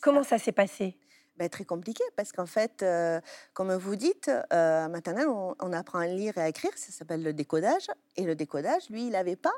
Comment 0.00 0.22
ça, 0.22 0.38
s'est 0.38 0.52
passé? 0.52 0.96
Ben, 1.36 1.48
très 1.48 1.64
compliqué 1.64 2.04
parce 2.14 2.30
qu'en 2.30 2.46
fait, 2.46 2.84
euh, 2.84 3.20
comme 3.54 3.74
vous 3.74 3.96
dites, 3.96 4.30
à 4.50 4.88
maternelle, 4.88 5.26
on, 5.28 5.72
apprend 5.72 5.98
à 5.98 6.06
lire 6.06 6.38
et 6.38 6.42
à 6.42 6.48
écrire, 6.48 6.70
ça 6.76 6.92
s'appelle 6.92 7.24
le 7.24 7.32
décodage. 7.32 7.88
Et 8.16 8.22
le 8.22 8.36
décodage, 8.36 8.88
lui, 8.90 9.06
il 9.06 9.10
n'avait 9.10 9.34
pas, 9.34 9.54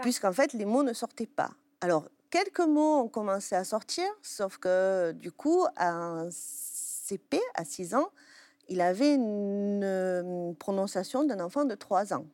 puisqu'en 0.00 0.32
fait, 0.32 0.54
les 0.54 0.64
mots 0.64 0.82
ne 0.82 0.94
sortaient 0.94 1.26
pas. 1.26 1.50
Alors, 1.82 2.08
quelques 2.30 2.60
mots 2.60 3.00
ont 3.00 3.08
commencé 3.08 3.54
à 3.54 3.64
sortir, 3.64 4.06
sauf 4.22 4.56
que 4.56 5.12
du 5.12 5.30
coup, 5.30 5.66
à 5.76 6.24
CP, 7.02 7.40
à 7.54 7.64
6 7.64 7.94
ans, 7.94 8.10
il 8.68 8.80
avait 8.80 9.14
une 9.14 10.54
prononciation 10.58 11.24
d'un 11.24 11.40
enfant 11.40 11.64
de 11.64 11.74
3 11.74 12.14
ans. 12.14 12.26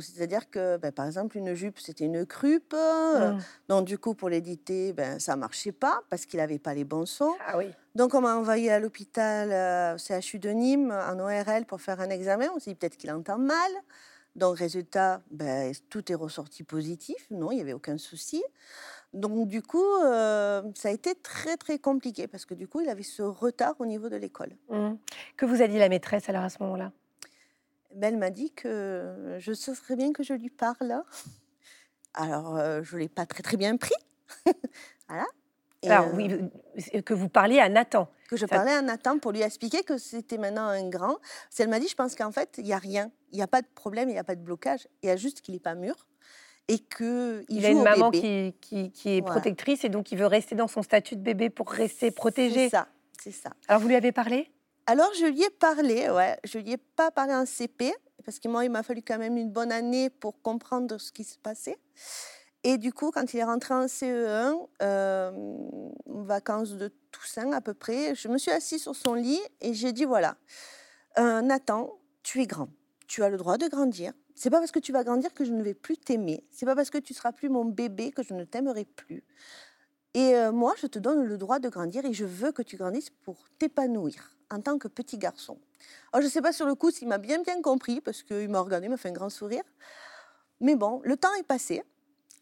C'est-à-dire 0.00 0.50
que, 0.50 0.76
ben, 0.76 0.92
par 0.92 1.06
exemple, 1.06 1.38
une 1.38 1.54
jupe, 1.54 1.78
c'était 1.78 2.04
une 2.04 2.26
crupe. 2.26 2.74
Euh, 2.74 3.32
mmh. 3.32 3.40
Donc, 3.68 3.86
du 3.86 3.98
coup, 3.98 4.14
pour 4.14 4.28
l'éditer, 4.28 4.92
ben, 4.92 5.18
ça 5.18 5.34
ne 5.36 5.40
marchait 5.40 5.72
pas 5.72 6.02
parce 6.10 6.26
qu'il 6.26 6.38
n'avait 6.38 6.58
pas 6.58 6.74
les 6.74 6.84
bons 6.84 7.06
sons. 7.06 7.34
Ah 7.46 7.56
oui. 7.56 7.70
Donc, 7.94 8.14
on 8.14 8.20
m'a 8.20 8.36
envoyé 8.36 8.70
à 8.70 8.78
l'hôpital 8.78 9.52
euh, 9.52 9.96
CHU 9.96 10.38
de 10.38 10.50
Nîmes, 10.50 10.92
en 10.92 11.18
ORL, 11.18 11.64
pour 11.64 11.80
faire 11.80 12.00
un 12.00 12.10
examen. 12.10 12.48
On 12.54 12.58
s'est 12.58 12.72
dit 12.72 12.76
peut-être 12.76 12.96
qu'il 12.96 13.10
entend 13.10 13.38
mal. 13.38 13.70
Donc, 14.34 14.58
résultat, 14.58 15.22
ben, 15.30 15.72
tout 15.88 16.12
est 16.12 16.14
ressorti 16.14 16.62
positif. 16.62 17.26
Non, 17.30 17.50
il 17.50 17.56
n'y 17.56 17.62
avait 17.62 17.72
aucun 17.72 17.96
souci. 17.96 18.42
Donc 19.16 19.48
du 19.48 19.62
coup, 19.62 19.84
euh, 20.04 20.62
ça 20.74 20.90
a 20.90 20.92
été 20.92 21.14
très 21.14 21.56
très 21.56 21.78
compliqué 21.78 22.26
parce 22.26 22.44
que 22.44 22.54
du 22.54 22.68
coup, 22.68 22.80
il 22.80 22.88
avait 22.88 23.02
ce 23.02 23.22
retard 23.22 23.74
au 23.78 23.86
niveau 23.86 24.08
de 24.08 24.16
l'école. 24.16 24.50
Mmh. 24.68 24.92
Que 25.36 25.46
vous 25.46 25.62
a 25.62 25.68
dit 25.68 25.78
la 25.78 25.88
maîtresse 25.88 26.28
alors 26.28 26.44
à 26.44 26.50
ce 26.50 26.62
moment-là? 26.62 26.92
Ben, 27.94 28.08
Elle 28.08 28.18
m'a 28.18 28.30
dit 28.30 28.52
que 28.52 29.36
je 29.38 29.52
serais 29.54 29.96
bien 29.96 30.12
que 30.12 30.22
je 30.22 30.34
lui 30.34 30.50
parle. 30.50 31.02
Alors, 32.14 32.56
euh, 32.56 32.82
je 32.82 32.96
ne 32.96 33.00
l'ai 33.00 33.08
pas 33.08 33.26
très 33.26 33.42
très 33.42 33.56
bien 33.56 33.76
pris. 33.76 33.94
voilà. 35.08 35.26
alors 35.84 36.14
oui, 36.14 36.30
euh, 36.94 37.02
que 37.02 37.12
vous 37.12 37.28
parliez 37.28 37.58
à 37.58 37.68
Nathan. 37.68 38.08
Que 38.30 38.36
je 38.36 38.46
parlais 38.46 38.72
à 38.72 38.80
Nathan 38.80 39.18
pour 39.18 39.32
lui 39.32 39.42
expliquer 39.42 39.82
que 39.82 39.98
c'était 39.98 40.38
maintenant 40.38 40.66
un 40.66 40.88
grand. 40.88 41.18
Elle 41.58 41.68
m'a 41.68 41.78
dit, 41.78 41.88
je 41.88 41.94
pense 41.94 42.14
qu'en 42.14 42.32
fait, 42.32 42.54
il 42.56 42.64
n'y 42.64 42.72
a 42.72 42.78
rien. 42.78 43.12
Il 43.32 43.36
n'y 43.36 43.42
a 43.42 43.46
pas 43.46 43.60
de 43.60 43.66
problème, 43.74 44.08
il 44.08 44.12
n'y 44.12 44.18
a 44.18 44.24
pas 44.24 44.34
de 44.34 44.40
blocage. 44.40 44.88
Il 45.02 45.08
y 45.08 45.12
a 45.12 45.16
juste 45.16 45.42
qu'il 45.42 45.52
n'est 45.54 45.60
pas 45.60 45.74
mûr 45.74 46.06
et 46.68 46.78
que 46.78 47.44
il, 47.48 47.64
a 47.64 47.70
une 47.70 47.82
maman 47.82 48.10
qui, 48.10 48.54
qui, 48.60 49.08
est 49.08 49.22
protectrice 49.22 49.84
et 49.84 49.88
donc 49.88 50.10
il 50.10 50.18
veut 50.18 50.26
rester 50.26 50.54
dans 50.54 50.68
son 50.68 50.82
statut 50.82 51.16
de 51.16 51.22
bébé 51.22 51.50
pour 51.50 51.70
rester 51.70 52.10
protégé. 52.10 52.64
C'est 52.64 52.76
ça, 52.76 52.88
c'est 53.22 53.32
ça. 53.32 53.50
Alors 53.68 53.80
vous 53.80 53.88
lui 53.88 53.94
avez 53.94 54.12
parlé? 54.12 54.50
Alors 54.86 55.10
je 55.18 55.26
lui 55.26 55.42
ai 55.42 55.50
parlé, 55.50 56.10
ouais. 56.10 56.38
Je 56.44 56.58
lui 56.58 56.72
ai 56.72 56.76
pas 56.76 57.10
parlé 57.10 57.34
en 57.34 57.46
CP 57.46 57.94
parce 58.24 58.40
que 58.40 58.48
moi 58.48 58.64
il 58.64 58.70
m'a 58.70 58.82
fallu 58.82 59.02
quand 59.02 59.18
même 59.18 59.36
une 59.36 59.50
bonne 59.50 59.70
année 59.70 60.10
pour 60.10 60.40
comprendre 60.42 60.98
ce 60.98 61.12
qui 61.12 61.24
se 61.24 61.38
passait. 61.38 61.78
Et 62.64 62.78
du 62.78 62.92
coup, 62.92 63.12
quand 63.12 63.32
il 63.32 63.38
est 63.38 63.44
rentré 63.44 63.74
en 63.74 63.86
CE1, 63.86 64.66
euh, 64.82 65.56
vacances 66.06 66.72
de 66.72 66.92
Toussaint 67.12 67.52
à 67.52 67.60
peu 67.60 67.74
près, 67.74 68.16
je 68.16 68.26
me 68.26 68.38
suis 68.38 68.50
assise 68.50 68.82
sur 68.82 68.96
son 68.96 69.14
lit 69.14 69.40
et 69.60 69.72
j'ai 69.72 69.92
dit 69.92 70.04
voilà, 70.04 70.36
euh, 71.18 71.42
Nathan, 71.42 71.92
tu 72.24 72.42
es 72.42 72.46
grand, 72.46 72.68
tu 73.06 73.22
as 73.22 73.28
le 73.28 73.36
droit 73.36 73.56
de 73.56 73.68
grandir, 73.68 74.12
c'est 74.36 74.50
pas 74.50 74.58
parce 74.58 74.70
que 74.70 74.78
tu 74.78 74.92
vas 74.92 75.02
grandir 75.02 75.32
que 75.32 75.44
je 75.44 75.50
ne 75.50 75.62
vais 75.62 75.74
plus 75.74 75.96
t'aimer. 75.96 76.44
C'est 76.50 76.66
pas 76.66 76.76
parce 76.76 76.90
que 76.90 76.98
tu 76.98 77.14
seras 77.14 77.32
plus 77.32 77.48
mon 77.48 77.64
bébé 77.64 78.12
que 78.12 78.22
je 78.22 78.34
ne 78.34 78.44
t'aimerai 78.44 78.84
plus. 78.84 79.24
Et 80.12 80.34
euh, 80.36 80.52
moi, 80.52 80.74
je 80.80 80.86
te 80.86 80.98
donne 80.98 81.24
le 81.24 81.38
droit 81.38 81.58
de 81.58 81.70
grandir 81.70 82.04
et 82.04 82.12
je 82.12 82.26
veux 82.26 82.52
que 82.52 82.62
tu 82.62 82.76
grandisses 82.76 83.10
pour 83.10 83.36
t'épanouir 83.58 84.36
en 84.50 84.60
tant 84.60 84.78
que 84.78 84.88
petit 84.88 85.16
garçon. 85.16 85.58
Alors, 86.12 86.20
je 86.20 86.26
ne 86.26 86.30
sais 86.30 86.42
pas 86.42 86.52
sur 86.52 86.66
le 86.66 86.74
coup 86.74 86.90
s'il 86.90 87.08
m'a 87.08 87.18
bien 87.18 87.42
bien 87.42 87.60
compris 87.62 88.02
parce 88.02 88.22
qu'il 88.22 88.48
m'a 88.50 88.60
regardé, 88.60 88.86
il 88.86 88.90
m'a 88.90 88.98
fait 88.98 89.08
un 89.08 89.12
grand 89.12 89.30
sourire. 89.30 89.64
Mais 90.60 90.76
bon, 90.76 91.00
le 91.02 91.16
temps 91.16 91.34
est 91.38 91.42
passé. 91.42 91.82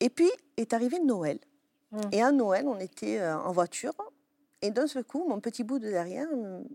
Et 0.01 0.11
puis 0.11 0.31
est 0.57 0.73
arrivé 0.73 0.99
Noël. 0.99 1.39
Mmh. 1.93 2.01
Et 2.11 2.23
à 2.23 2.33
Noël, 2.33 2.67
on 2.67 2.79
était 2.81 3.21
euh, 3.21 3.39
en 3.39 3.53
voiture. 3.53 3.95
Et 4.63 4.73
d'un 4.73 4.89
seul 4.89 5.05
coup, 5.05 5.25
mon 5.29 5.39
petit 5.39 5.63
bout 5.63 5.79
de 5.79 5.91
derrière 5.91 6.29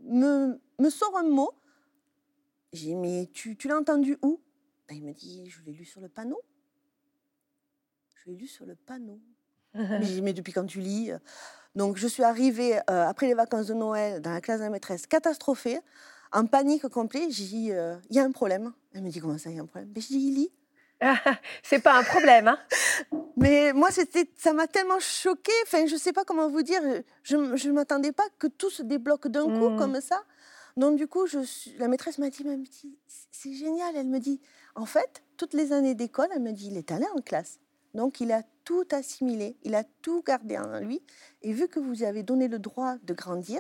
me, 0.06 0.60
me 0.80 0.90
sort 0.90 1.18
un 1.18 1.24
mot. 1.24 1.52
J'ai 2.72 2.88
dit, 2.88 2.96
mais 2.96 3.30
tu, 3.34 3.58
tu 3.58 3.68
l'as 3.68 3.78
entendu 3.78 4.18
où? 4.22 4.40
Ben, 4.90 4.98
il 4.98 5.04
me 5.04 5.14
dit, 5.14 5.48
je 5.50 5.62
l'ai 5.62 5.72
lu 5.72 5.86
sur 5.86 6.02
le 6.02 6.10
panneau. 6.10 6.42
Je 8.16 8.32
l'ai 8.32 8.36
lu 8.38 8.48
sur 8.48 8.66
le 8.66 8.76
panneau. 8.76 9.20
Mais 9.76 10.02
j'ai 10.02 10.16
dit, 10.16 10.22
mais 10.24 10.34
depuis 10.34 10.52
quand 10.52 10.66
tu 10.66 10.80
lis 10.80 11.12
Donc, 11.76 11.98
je 11.98 12.08
suis 12.08 12.24
arrivée 12.24 12.80
euh, 12.90 13.08
après 13.08 13.28
les 13.28 13.36
vacances 13.36 13.68
de 13.68 13.76
Noël 13.76 14.20
dans 14.20 14.32
la 14.32 14.42
classe 14.42 14.58
de 14.58 14.64
la 14.64 14.72
maîtresse, 14.72 15.06
catastrophée, 15.06 15.80
en 16.32 16.48
panique 16.48 16.88
complète. 16.88 17.30
J'ai 17.30 17.46
dit, 17.46 17.72
euh, 17.72 17.96
il 18.10 18.16
y 18.16 18.20
a 18.20 18.24
un 18.24 18.32
problème. 18.32 18.74
Elle 18.94 19.04
me 19.04 19.10
dit, 19.12 19.20
comment 19.20 19.38
ça, 19.38 19.52
il 19.52 19.58
y 19.58 19.60
a 19.60 19.62
un 19.62 19.68
problème? 19.68 19.92
Mais 19.96 20.02
j'ai 20.02 20.16
dit, 20.16 20.26
il 20.28 20.36
lit. 20.36 20.52
c'est 21.62 21.80
pas 21.80 21.98
un 22.00 22.04
problème, 22.04 22.48
hein 22.48 22.60
Mais 23.38 23.72
moi, 23.74 23.92
c'était, 23.92 24.28
ça 24.38 24.54
m'a 24.54 24.68
tellement 24.68 25.00
choquée. 25.00 25.52
Enfin, 25.64 25.86
je 25.86 25.96
sais 25.96 26.12
pas 26.14 26.26
comment 26.26 26.50
vous 26.50 26.64
dire. 26.64 26.82
Je 27.24 27.36
ne 27.38 27.72
m'attendais 27.72 28.12
pas 28.12 28.26
que 28.40 28.48
tout 28.48 28.72
se 28.72 28.82
débloque 28.82 29.28
d'un 29.28 29.46
coup 29.46 29.70
Mmh. 29.70 29.78
comme 29.78 30.02
ça. 30.02 30.24
Donc, 30.80 30.98
du 30.98 31.08
coup, 31.08 31.28
je 31.28 31.40
suis- 31.44 31.74
la 31.78 31.88
maîtresse 31.88 32.18
m'a 32.18 32.30
dit, 32.30 32.44
c'est 33.32 33.54
génial. 33.54 33.96
Elle 33.96 34.08
me 34.08 34.20
dit, 34.20 34.40
en 34.76 34.86
fait, 34.86 35.24
toutes 35.38 35.54
les 35.54 35.72
années 35.74 35.94
d'école, 35.96 36.28
elle 36.34 36.42
me 36.42 36.52
dit, 36.52 36.68
il 36.68 36.78
est 36.78 36.92
allé 36.92 37.06
en 37.16 37.22
classe. 37.22 37.60
Donc, 37.94 38.22
il 38.22 38.32
a 38.32 38.44
tout 38.64 38.88
assimilé, 38.92 39.58
il 39.64 39.76
a 39.76 39.84
tout 40.02 40.24
gardé 40.26 40.58
en 40.58 40.80
lui. 40.80 41.02
Et 41.42 41.54
vu 41.54 41.68
que 41.68 41.80
vous 41.80 41.92
lui 41.92 42.06
avez 42.06 42.24
donné 42.24 42.48
le 42.48 42.60
droit 42.60 42.96
de 43.04 43.14
grandir, 43.14 43.60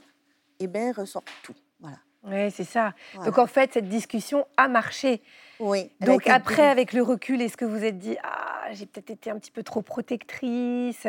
eh 0.60 0.68
bien, 0.68 0.88
il 0.90 0.92
ressort 0.92 1.24
tout. 1.44 1.56
Voilà. 1.80 1.98
Oui, 2.24 2.52
c'est 2.52 2.64
ça. 2.66 2.94
Voilà. 3.14 3.30
Donc 3.30 3.38
en 3.40 3.48
fait, 3.48 3.74
cette 3.74 3.88
discussion 3.90 4.46
a 4.58 4.68
marché. 4.68 5.22
oui. 5.60 5.90
Donc 6.02 6.28
après, 6.28 6.68
avec 6.68 6.92
le 6.94 7.02
recul, 7.02 7.42
est-ce 7.42 7.56
que 7.56 7.64
vous 7.66 7.82
êtes 7.84 7.98
dit 7.98 8.18
ah 8.24 8.68
j'ai 8.74 8.86
peut-être 8.86 9.10
été 9.10 9.30
un 9.32 9.40
petit 9.40 9.52
peu 9.52 9.64
trop 9.64 9.82
protectrice? 9.82 11.06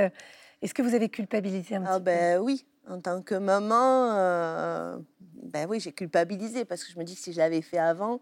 Est-ce 0.63 0.73
que 0.73 0.83
vous 0.83 0.95
avez 0.95 1.09
culpabilisé 1.09 1.75
un 1.75 1.85
Ah 1.85 1.95
petit 1.99 2.05
ben 2.05 2.39
oui, 2.41 2.65
en 2.89 3.01
tant 3.01 3.23
que 3.23 3.35
maman, 3.35 4.13
euh, 4.13 4.99
ben 5.43 5.67
oui, 5.69 5.81
j'ai 5.81 5.93
culpabilisé 5.93 6.65
parce 6.65 6.85
que 6.85 6.93
je 6.93 6.99
me 6.99 7.05
dis 7.05 7.15
que 7.15 7.21
si 7.21 7.33
je 7.33 7.39
l'avais 7.39 7.63
fait 7.63 7.79
avant, 7.79 8.21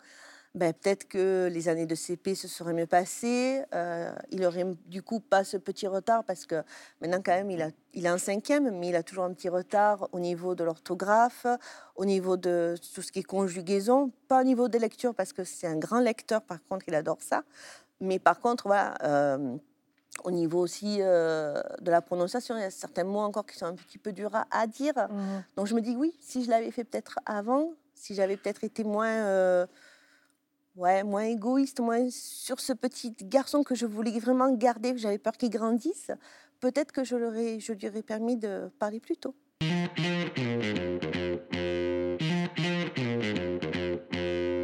ben 0.54 0.72
peut-être 0.72 1.06
que 1.08 1.48
les 1.52 1.68
années 1.68 1.86
de 1.86 1.94
CP 1.94 2.34
se 2.34 2.48
seraient 2.48 2.72
mieux 2.72 2.86
passées. 2.86 3.62
euh, 3.74 4.12
il 4.30 4.44
aurait 4.44 4.64
du 4.86 5.02
coup 5.02 5.20
pas 5.20 5.44
ce 5.44 5.56
petit 5.56 5.86
retard 5.86 6.24
parce 6.24 6.46
que 6.46 6.62
maintenant 7.00 7.20
quand 7.24 7.32
même 7.32 7.50
il, 7.50 7.62
a, 7.62 7.70
il 7.94 8.06
est 8.06 8.10
en 8.10 8.18
cinquième, 8.18 8.70
mais 8.78 8.88
il 8.88 8.96
a 8.96 9.02
toujours 9.02 9.24
un 9.24 9.32
petit 9.34 9.48
retard 9.48 10.08
au 10.12 10.20
niveau 10.20 10.54
de 10.54 10.64
l'orthographe, 10.64 11.46
au 11.96 12.04
niveau 12.04 12.36
de 12.36 12.74
tout 12.94 13.02
ce 13.02 13.12
qui 13.12 13.20
est 13.20 13.22
conjugaison, 13.24 14.10
pas 14.26 14.40
au 14.40 14.44
niveau 14.44 14.68
des 14.68 14.78
lectures 14.78 15.14
parce 15.14 15.32
que 15.32 15.44
c'est 15.44 15.66
un 15.66 15.76
grand 15.76 16.00
lecteur, 16.00 16.42
par 16.42 16.64
contre 16.64 16.86
il 16.88 16.94
adore 16.94 17.20
ça. 17.20 17.44
Mais 18.00 18.18
par 18.18 18.40
contre, 18.40 18.66
voilà, 18.66 18.94
euh, 19.02 19.56
au 20.24 20.30
niveau 20.30 20.60
aussi 20.60 20.98
euh, 21.00 21.60
de 21.80 21.90
la 21.90 22.00
prononciation, 22.00 22.56
il 22.56 22.60
y 22.60 22.64
a 22.64 22.70
certains 22.70 23.04
mots 23.04 23.20
encore 23.20 23.46
qui 23.46 23.56
sont 23.56 23.66
un 23.66 23.74
petit 23.74 23.98
peu 23.98 24.12
durs 24.12 24.34
à, 24.34 24.46
à 24.50 24.66
dire. 24.66 24.94
Mhm. 25.10 25.44
Donc 25.56 25.66
je 25.66 25.74
me 25.74 25.80
dis 25.80 25.96
oui, 25.96 26.16
si 26.20 26.44
je 26.44 26.50
l'avais 26.50 26.70
fait 26.70 26.84
peut-être 26.84 27.18
avant, 27.26 27.74
si 27.94 28.14
j'avais 28.14 28.36
peut-être 28.36 28.64
été 28.64 28.84
moins, 28.84 29.08
euh, 29.08 29.66
ouais, 30.76 31.02
moins 31.02 31.22
égoïste, 31.24 31.80
moins 31.80 32.08
sur 32.10 32.60
ce 32.60 32.72
petit 32.72 33.14
garçon 33.22 33.62
que 33.62 33.74
je 33.74 33.86
voulais 33.86 34.18
vraiment 34.18 34.52
garder, 34.52 34.92
que 34.92 34.98
j'avais 34.98 35.18
peur 35.18 35.36
qu'il 35.36 35.50
grandisse, 35.50 36.10
peut-être 36.60 36.92
que 36.92 37.04
je, 37.04 37.16
je 37.58 37.72
lui 37.72 37.88
aurais 37.88 38.02
permis 38.02 38.36
de 38.36 38.70
parler 38.78 39.00
plus 39.00 39.16
tôt. 39.16 39.34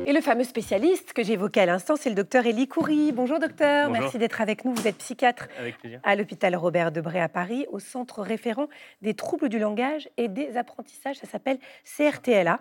Et 0.07 0.13
le 0.13 0.21
fameux 0.21 0.45
spécialiste 0.45 1.15
que 1.15 1.23
j'évoquais 1.23 1.61
à 1.61 1.67
l'instant, 1.67 1.97
c'est 1.97 2.11
le 2.11 2.15
docteur 2.15 2.45
Élie 2.47 2.69
Coury. 2.69 3.11
Bonjour 3.13 3.39
docteur, 3.39 3.89
Bonjour. 3.89 4.03
merci 4.03 4.19
d'être 4.19 4.41
avec 4.41 4.65
nous. 4.65 4.75
Vous 4.75 4.87
êtes 4.87 4.99
psychiatre 4.99 5.49
à 6.03 6.15
l'hôpital 6.15 6.55
Robert 6.57 6.93
Debré 6.93 7.21
à 7.21 7.29
Paris, 7.29 7.67
au 7.71 7.79
centre 7.79 8.21
référent 8.21 8.69
des 9.01 9.15
troubles 9.15 9.49
du 9.49 9.59
langage 9.59 10.09
et 10.19 10.29
des 10.29 10.57
apprentissages. 10.57 11.17
Ça 11.17 11.27
s'appelle 11.27 11.59
CRTLA. 11.85 12.61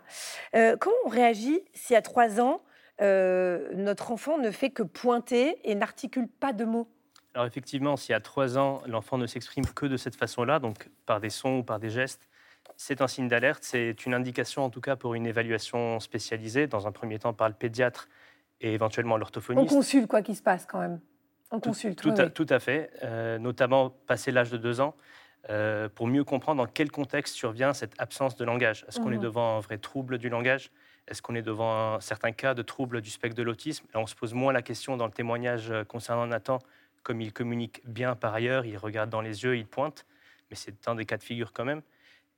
Euh, 0.56 0.78
comment 0.80 0.96
on 1.06 1.10
réagit 1.10 1.60
si 1.74 1.96
à 1.96 2.02
trois 2.02 2.40
ans, 2.40 2.62
euh, 3.02 3.68
notre 3.74 4.12
enfant 4.12 4.38
ne 4.38 4.50
fait 4.50 4.70
que 4.70 4.84
pointer 4.84 5.58
et 5.64 5.76
n'articule 5.76 6.28
pas 6.28 6.54
de 6.54 6.64
mots? 6.64 6.88
Alors 7.34 7.48
effectivement, 7.48 7.98
si 7.98 8.14
à 8.14 8.20
3 8.20 8.58
ans, 8.58 8.82
l'enfant 8.86 9.18
ne 9.18 9.26
s'exprime 9.26 9.66
que 9.66 9.86
de 9.88 9.98
cette 9.98 10.16
façon-là, 10.16 10.60
donc 10.60 10.90
par 11.06 11.20
des 11.20 11.30
sons 11.32 11.58
ou 11.60 11.64
par 11.64 11.80
des 11.80 11.90
gestes, 11.90 12.30
c'est 12.78 13.02
un 13.02 13.08
signe 13.08 13.28
d'alerte, 13.28 13.64
c'est 13.64 14.06
une 14.06 14.14
indication 14.14 14.64
en 14.64 14.70
tout 14.70 14.82
cas 14.82 14.96
pour 14.96 15.16
une 15.16 15.26
évaluation 15.26 16.00
spécialisée, 16.00 16.68
dans 16.68 16.88
un 16.88 16.92
premier 16.92 17.20
temps 17.20 17.34
par 17.34 17.50
le 17.50 17.56
pédiatre 17.56 18.08
et 18.62 18.74
éventuellement 18.74 19.16
On 19.16 19.20
l'orthophoniste. 19.20 19.74
consulte 19.76 20.08
quoi 20.08 20.22
qu'il 20.22 20.36
se 20.36 20.42
passe 20.44 20.66
quand 20.68 20.80
même. 20.80 21.00
On 21.52 21.60
Tout- 21.60 21.70
consulte. 21.70 22.00
Tout, 22.02 22.10
oui, 22.10 22.20
à, 22.20 22.30
tout 22.30 22.46
à 22.50 22.60
fait, 22.60 22.92
euh, 23.04 23.40
notamment 23.40 23.90
passé 23.90 24.32
l'âge 24.32 24.52
de 24.52 24.58
2 24.58 24.80
ans, 24.80 24.96
euh, 25.50 25.90
pour 25.90 26.08
mieux 26.08 26.24
comprendre 26.24 26.64
dans 26.64 26.72
quel 26.72 26.90
contexte 26.92 27.36
survient 27.36 27.74
cette 27.74 27.94
absence 28.00 28.36
de 28.36 28.46
langage. 28.46 28.86
Est-ce 28.88 29.00
qu'on 29.00 29.12
est 29.12 29.16
Mhm. 29.16 29.24
devant 29.24 29.58
un 29.58 29.60
vrai 29.60 29.78
trouble 29.78 30.18
du 30.20 30.30
langage? 30.30 30.72
Est-ce 31.08 31.22
qu'on 31.22 31.36
est 31.36 31.42
devant 31.42 31.96
un 31.96 32.00
certain 32.00 32.32
cas 32.32 32.54
de 32.54 32.62
trouble 32.62 33.02
du 33.02 33.10
spectre 33.10 33.36
de 33.36 33.44
l'autisme? 33.44 33.86
Là, 33.94 34.00
on 34.00 34.08
se 34.08 34.16
pose 34.16 34.34
moins 34.34 34.54
la 34.54 34.62
question 34.62 34.96
dans 34.98 35.06
le 35.06 35.12
témoignage 35.12 35.70
euh, 35.70 35.84
concernant 35.84 36.26
Nathan, 36.28 36.60
comme 37.04 37.22
il 37.22 37.34
communique 37.34 37.82
bien 37.86 38.16
par 38.16 38.34
ailleurs, 38.34 38.66
il 38.66 38.78
regarde 38.78 39.10
dans 39.10 39.22
les 39.22 39.44
yeux, 39.44 39.58
il 39.58 39.68
pointe, 39.68 40.06
mais 40.50 40.56
c'est 40.56 40.88
un 40.88 40.96
des 40.96 41.06
cas 41.06 41.18
de 41.18 41.24
figure 41.24 41.54
quand 41.54 41.66
même. 41.66 41.82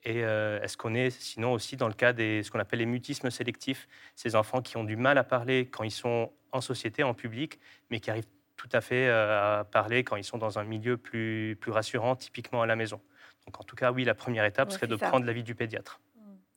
Et 0.04 0.24
euh, 0.24 0.62
est-ce 0.62 0.78
qu'on 0.78 0.94
est 0.94 1.10
sinon 1.10 1.54
aussi 1.54 1.78
dans 1.78 1.88
le 1.88 1.94
cas 1.94 2.14
des 2.14 2.44
ce 2.44 2.52
qu'on 2.52 2.60
appelle 2.60 2.80
les 2.80 2.86
mutismes 2.86 3.32
sélectifs, 3.32 3.88
ces 4.16 4.36
enfants 4.36 4.62
qui 4.62 4.78
ont 4.78 4.84
du 4.84 4.96
mal 4.96 5.18
à 5.18 5.24
parler 5.24 5.68
quand 5.68 5.84
ils 5.84 5.92
sont 5.92 6.32
en 6.52 6.62
société, 6.62 7.04
en 7.04 7.14
public, 7.14 7.60
mais 7.90 8.00
qui 8.00 8.12
arrivent 8.12 8.28
tout 8.56 8.70
à 8.72 8.82
fait 8.82 9.08
euh, 9.08 9.60
à 9.60 9.64
parler 9.64 10.04
quand 10.04 10.16
ils 10.16 10.24
sont 10.24 10.38
dans 10.38 10.60
un 10.60 10.64
milieu 10.64 10.98
plus, 10.98 11.58
plus 11.60 11.72
rassurant, 11.72 12.16
typiquement 12.16 12.62
à 12.62 12.66
la 12.66 12.76
maison. 12.76 13.02
Donc 13.46 13.60
en 13.60 13.64
tout 13.64 13.76
cas, 13.76 13.92
oui, 13.92 14.04
la 14.04 14.16
première 14.16 14.46
étape 14.46 14.72
serait 14.72 14.88
de 14.88 14.98
ça. 14.98 15.08
prendre 15.08 15.26
l'avis 15.26 15.44
du 15.44 15.56
pédiatre. 15.56 16.00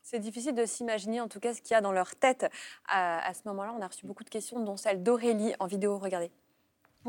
C'est 0.02 0.20
difficile 0.20 0.54
de 0.54 0.64
s'imaginer 0.64 1.20
en 1.20 1.28
tout 1.28 1.40
cas 1.40 1.52
ce 1.52 1.60
qu'il 1.60 1.72
y 1.72 1.74
a 1.74 1.82
dans 1.82 1.92
leur 1.92 2.16
tête 2.16 2.46
à, 2.86 3.26
à 3.26 3.34
ce 3.34 3.42
moment-là. 3.46 3.74
On 3.78 3.82
a 3.82 3.88
reçu 3.88 4.06
beaucoup 4.06 4.24
de 4.24 4.30
questions, 4.30 4.62
dont 4.62 4.78
celle 4.78 5.02
d'Aurélie 5.02 5.54
en 5.58 5.66
vidéo. 5.66 5.98
Regardez. 5.98 6.30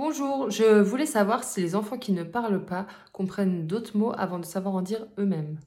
Bonjour, 0.04 0.50
je 0.50 0.80
voulais 0.80 1.06
savoir 1.06 1.44
si 1.44 1.60
les 1.60 1.76
enfants 1.76 1.98
qui 1.98 2.14
ne 2.14 2.24
parlent 2.24 2.64
pas 2.66 2.88
comprennent 3.12 3.68
d'autres 3.68 3.98
mots 3.98 4.14
avant 4.18 4.40
de 4.40 4.46
savoir 4.46 4.74
en 4.76 4.82
dire 4.82 5.06
eux-mêmes. 5.18 5.60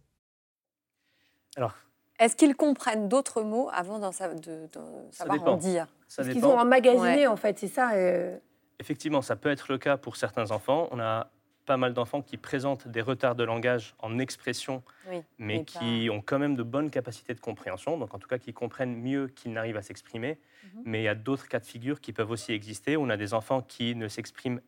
Alors, 1.54 1.74
Est-ce 2.18 2.34
qu'ils 2.34 2.56
comprennent 2.56 3.10
d'autres 3.10 3.42
mots 3.42 3.68
avant 3.74 3.98
d'en 3.98 4.10
sa- 4.10 4.32
de, 4.32 4.68
de 4.72 4.80
savoir 5.10 5.38
dépend. 5.38 5.52
en 5.52 5.56
dire? 5.58 5.86
Ça 6.08 6.22
Parce 6.22 6.32
qu'ils 6.32 6.40
dépend. 6.40 6.54
ont 6.54 6.58
emmagasiné 6.58 7.26
en 7.26 7.36
fait, 7.36 7.58
c'est 7.58 7.68
ça. 7.68 7.92
euh, 7.92 8.38
Effectivement, 8.78 9.20
ça 9.20 9.36
peut 9.36 9.50
être 9.50 9.70
le 9.70 9.76
cas 9.76 9.98
pour 9.98 10.16
certains 10.16 10.50
enfants. 10.50 10.88
On 10.92 10.98
a 10.98 11.30
pas 11.64 11.76
mal 11.76 11.95
d'enfants 11.95 12.23
qui 12.23 12.37
présentent 12.37 12.88
des 12.88 13.00
retards 13.00 13.35
de 13.35 13.45
langage 13.45 13.95
en 13.99 14.19
expression, 14.19 14.83
Oui, 15.09 15.23
mais, 15.38 15.59
mais 15.59 15.64
qui 15.64 16.09
ont 16.11 16.21
quand 16.21 16.38
même 16.38 16.57
de 16.57 16.62
bonnes 16.62 16.90
capacités 16.90 17.35
de 17.35 17.40
compréhension, 17.40 17.99
donc 17.99 18.14
en 18.14 18.19
tout 18.19 18.28
cas 18.28 18.38
qui 18.38 18.52
comprennent 18.52 18.97
mieux 18.97 19.28
qu'ils 19.28 19.52
n'arrivent 19.52 19.76
à 19.76 19.83
s'exprimer. 19.83 20.38
Mhm. 20.64 20.83
Mais 20.85 21.00
il 21.00 21.04
y 21.04 21.09
a 21.09 21.14
d'autres 21.14 21.49
cas 21.49 21.61
de 21.61 21.66
figure 21.66 22.00
qui 22.00 22.12
peuvent 22.12 22.31
aussi 22.31 22.52
exister. 22.52 22.97
On 22.97 23.09
a 23.09 23.16
des 23.16 23.35
enfants 23.35 23.62
qui 23.62 23.95
ne 23.95 24.09
s'expriment 24.09 24.61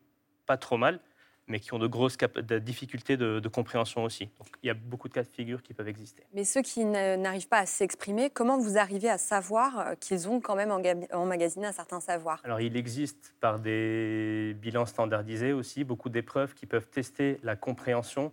pas 0.45 0.57
trop 0.57 0.77
mal, 0.77 0.99
mais 1.47 1.59
qui 1.59 1.73
ont 1.73 1.79
de 1.79 1.87
grosses 1.87 2.17
de 2.17 2.59
difficultés 2.59 3.17
de, 3.17 3.39
de 3.39 3.47
compréhension 3.49 4.03
aussi. 4.03 4.25
Donc 4.39 4.47
il 4.63 4.67
y 4.67 4.69
a 4.69 4.73
beaucoup 4.73 5.07
de 5.07 5.13
cas 5.13 5.23
de 5.23 5.27
figure 5.27 5.61
qui 5.61 5.73
peuvent 5.73 5.87
exister. 5.87 6.23
Mais 6.33 6.43
ceux 6.43 6.61
qui 6.61 6.83
n'arrivent 6.85 7.47
pas 7.47 7.59
à 7.59 7.65
s'exprimer, 7.65 8.29
comment 8.29 8.57
vous 8.57 8.77
arrivez 8.77 9.09
à 9.09 9.17
savoir 9.17 9.79
euh, 9.79 9.95
qu'ils 9.95 10.27
ont 10.27 10.41
quand 10.41 10.55
même 10.55 10.71
emmagasiné 11.13 11.67
un 11.67 11.71
certain 11.71 11.99
savoir? 11.99 12.41
Alors, 12.43 12.61
il 12.61 12.75
existe 12.77 13.35
par 13.39 13.59
des 13.59 14.55
bilans 14.59 14.85
standardisés 14.85 15.53
aussi 15.53 15.83
beaucoup 15.83 16.09
d'épreuves 16.09 16.53
qui 16.53 16.65
peuvent 16.65 16.87
tester 16.87 17.39
la 17.43 17.55
compréhension 17.55 18.31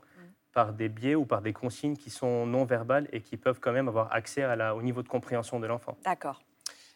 par 0.53 0.75
des 0.75 0.91
biais 0.91 1.15
ou 1.15 1.25
par 1.25 1.41
des 1.41 1.55
consignes 1.55 1.97
qui 1.97 2.11
sont 2.11 2.45
non 2.47 2.65
verbales 2.67 3.09
et 3.13 3.23
qui 3.23 3.39
peuvent 3.39 3.59
quand 3.59 3.73
même 3.73 3.89
avoir 3.89 4.13
accès 4.13 4.43
à 4.43 4.55
la- 4.55 4.75
au 4.77 4.83
niveau 4.83 5.03
de 5.03 5.09
compréhension 5.09 5.59
de 5.61 5.67
l'enfant. 5.67 5.97
D'accord. 6.05 6.43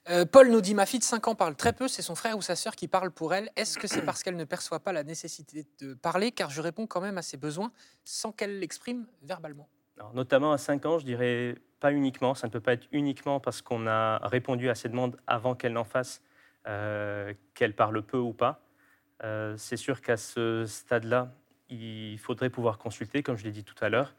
Euh, 0.08 0.24
Paul 0.24 0.50
nous 0.50 0.60
dit 0.60 0.74
Ma 0.74 0.86
fille 0.86 1.00
de 1.00 1.04
5 1.04 1.26
ans 1.28 1.34
parle 1.34 1.56
très 1.56 1.72
peu, 1.72 1.88
c'est 1.88 2.02
son 2.02 2.14
frère 2.14 2.36
ou 2.36 2.42
sa 2.42 2.54
sœur 2.54 2.76
qui 2.76 2.86
parle 2.86 3.10
pour 3.10 3.34
elle. 3.34 3.50
Est-ce 3.56 3.78
que 3.78 3.88
c'est 3.88 4.02
parce 4.02 4.22
qu'elle 4.22 4.36
ne 4.36 4.44
perçoit 4.44 4.80
pas 4.80 4.92
la 4.92 5.02
nécessité 5.02 5.66
de 5.80 5.94
parler? 5.94 6.30
Car 6.30 6.50
je 6.50 6.60
réponds 6.60 6.86
quand 6.86 7.00
même 7.00 7.18
à 7.18 7.22
ses 7.22 7.36
besoins 7.36 7.72
sans 8.04 8.30
qu'elle 8.30 8.60
l'exprime 8.60 9.06
verbalement. 9.22 9.68
Notamment 10.14 10.52
à 10.52 10.58
5 10.58 10.86
ans, 10.86 10.98
je 10.98 11.04
dirais 11.06 11.56
pas 11.80 11.92
uniquement, 11.92 12.34
ça 12.34 12.46
ne 12.46 12.52
peut 12.52 12.60
pas 12.60 12.74
être 12.74 12.86
uniquement 12.92 13.40
parce 13.40 13.62
qu'on 13.62 13.86
a 13.86 14.18
répondu 14.28 14.68
à 14.68 14.74
ces 14.74 14.88
demandes 14.88 15.16
avant 15.26 15.54
qu'elle 15.54 15.72
n'en 15.72 15.84
fasse, 15.84 16.22
euh, 16.66 17.32
qu'elle 17.54 17.74
parle 17.74 18.02
peu 18.02 18.18
ou 18.18 18.32
pas. 18.32 18.60
Euh, 19.24 19.54
c'est 19.56 19.76
sûr 19.76 20.02
qu'à 20.02 20.16
ce 20.16 20.64
stade-là, 20.66 21.32
il 21.70 22.18
faudrait 22.18 22.50
pouvoir 22.50 22.78
consulter, 22.78 23.22
comme 23.22 23.36
je 23.36 23.44
l'ai 23.44 23.50
dit 23.50 23.64
tout 23.64 23.74
à 23.80 23.88
l'heure. 23.88 24.14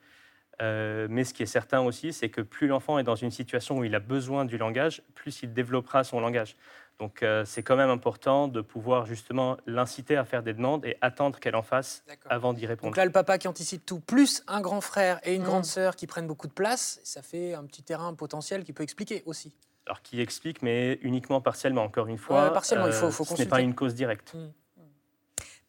Euh, 0.62 1.08
mais 1.10 1.24
ce 1.24 1.34
qui 1.34 1.44
est 1.44 1.48
certain 1.48 1.82
aussi, 1.82 2.14
c'est 2.14 2.30
que 2.30 2.42
plus 2.42 2.68
l'enfant 2.68 2.98
est 2.98 3.04
dans 3.04 3.16
une 3.16 3.30
situation 3.32 3.78
où 3.78 3.84
il 3.84 3.94
a 3.94 4.00
besoin 4.00 4.44
du 4.46 4.58
langage, 4.58 5.04
plus 5.14 5.44
il 5.44 5.54
développera 5.54 6.04
son 6.04 6.20
langage. 6.20 6.56
Donc 7.00 7.22
euh, 7.22 7.46
c'est 7.46 7.62
quand 7.62 7.76
même 7.76 7.92
important 7.92 8.48
de 8.48 8.62
pouvoir 8.62 9.06
justement 9.06 9.58
l'inciter 9.68 10.18
à 10.18 10.26
faire 10.26 10.42
des 10.42 10.54
demandes 10.56 10.84
et 10.84 10.98
attendre 11.02 11.40
qu'elle 11.40 11.56
en 11.56 11.62
fasse 11.62 12.04
avant 12.28 12.54
d'y 12.54 12.66
répondre. 12.66 12.90
Donc 12.90 12.98
là, 12.98 13.06
le 13.06 13.12
papa 13.12 13.38
qui 13.38 13.48
anticipe 13.48 13.86
tout, 13.86 14.00
plus 14.00 14.44
un 14.48 14.62
grand 14.62 14.82
frère 14.82 15.20
et 15.24 15.36
une 15.36 15.44
Mm. 15.44 15.46
grande 15.46 15.66
sœur 15.66 15.96
qui 15.96 16.08
prennent 16.08 16.26
beaucoup 16.26 16.48
de 16.48 16.54
place, 16.54 17.00
ça 17.04 17.22
fait 17.22 17.54
un 17.54 17.66
petit 17.66 17.84
terrain 17.84 18.16
potentiel 18.16 18.64
qui 18.64 18.74
peut 18.74 18.82
expliquer 18.82 19.22
aussi. 19.28 19.54
Alors 19.86 20.02
qui 20.02 20.20
explique, 20.22 20.64
mais 20.64 20.98
uniquement 21.04 21.40
partiellement. 21.40 21.84
Encore 21.84 22.08
une 22.08 22.18
fois, 22.18 22.46
Ouais, 22.48 22.52
partiellement, 22.54 22.88
il 22.88 22.94
faut- 22.94 23.12
faut 23.12 23.24
ce 23.26 23.36
n'est 23.44 23.46
pas 23.48 23.62
une 23.62 23.76
cause 23.76 23.94
directe. 23.94 24.36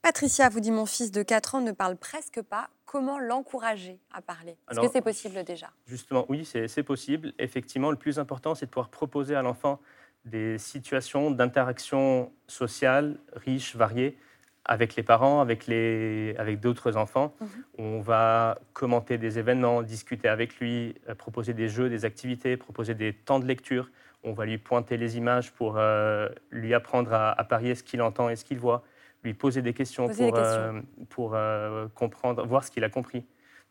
Patricia 0.08 0.48
vous 0.48 0.60
dit 0.60 0.70
Mon 0.70 0.86
fils 0.86 1.12
de 1.12 1.22
4 1.22 1.56
ans 1.56 1.60
ne 1.60 1.70
parle 1.70 1.94
presque 1.94 2.40
pas. 2.40 2.70
Comment 2.86 3.18
l'encourager 3.18 4.00
à 4.10 4.22
parler? 4.22 4.56
Est-ce 4.70 4.80
que 4.80 4.88
c'est 4.90 5.02
possible 5.02 5.44
déjà? 5.44 5.66
Justement, 5.86 6.24
oui, 6.30 6.46
c'est 6.46 6.82
possible. 6.82 7.34
Effectivement, 7.38 7.90
le 7.90 7.98
plus 7.98 8.18
important, 8.18 8.54
c'est 8.54 8.64
de 8.64 8.70
pouvoir 8.70 8.88
proposer 8.88 9.34
à 9.34 9.42
l'enfant 9.42 9.80
des 10.24 10.56
situations 10.56 11.30
d'interaction 11.30 12.32
sociale 12.46 13.18
riches, 13.34 13.76
variées, 13.76 14.16
avec 14.64 14.96
les 14.96 15.02
parents, 15.02 15.42
avec, 15.42 15.66
les, 15.66 16.34
avec 16.38 16.58
d'autres 16.58 16.96
enfants. 16.96 17.34
Mhm. 17.42 17.48
On 17.76 18.00
va 18.00 18.58
commenter 18.72 19.18
des 19.18 19.38
événements, 19.38 19.82
discuter 19.82 20.28
avec 20.28 20.58
lui, 20.58 20.94
euh, 21.10 21.14
proposer 21.14 21.52
des 21.52 21.68
jeux, 21.68 21.90
des 21.90 22.06
activités, 22.06 22.56
proposer 22.56 22.94
des 22.94 23.12
temps 23.12 23.40
de 23.40 23.46
lecture. 23.46 23.90
On 24.24 24.32
va 24.32 24.46
lui 24.46 24.56
pointer 24.56 24.96
les 24.96 25.18
images 25.18 25.52
pour 25.52 25.74
euh, 25.76 26.30
lui 26.50 26.72
apprendre 26.72 27.12
à, 27.12 27.38
à 27.38 27.44
parier 27.44 27.74
ce 27.74 27.82
qu'il 27.82 28.00
entend 28.00 28.30
et 28.30 28.36
ce 28.36 28.46
qu'il 28.46 28.58
voit, 28.58 28.84
lui 29.24 29.34
poser 29.34 29.62
des 29.62 29.74
questions 29.74 30.06
Poser 30.06 30.26
des 30.26 30.30
pour, 30.30 30.38
questions. 30.38 30.60
euh, 30.60 30.80
pour 31.08 31.34
euh, 31.34 31.88
comprendre, 31.94 32.46
voir 32.46 32.64
ce 32.64 32.70
qu'il 32.70 32.84
a 32.84 32.88
compris. 32.90 33.24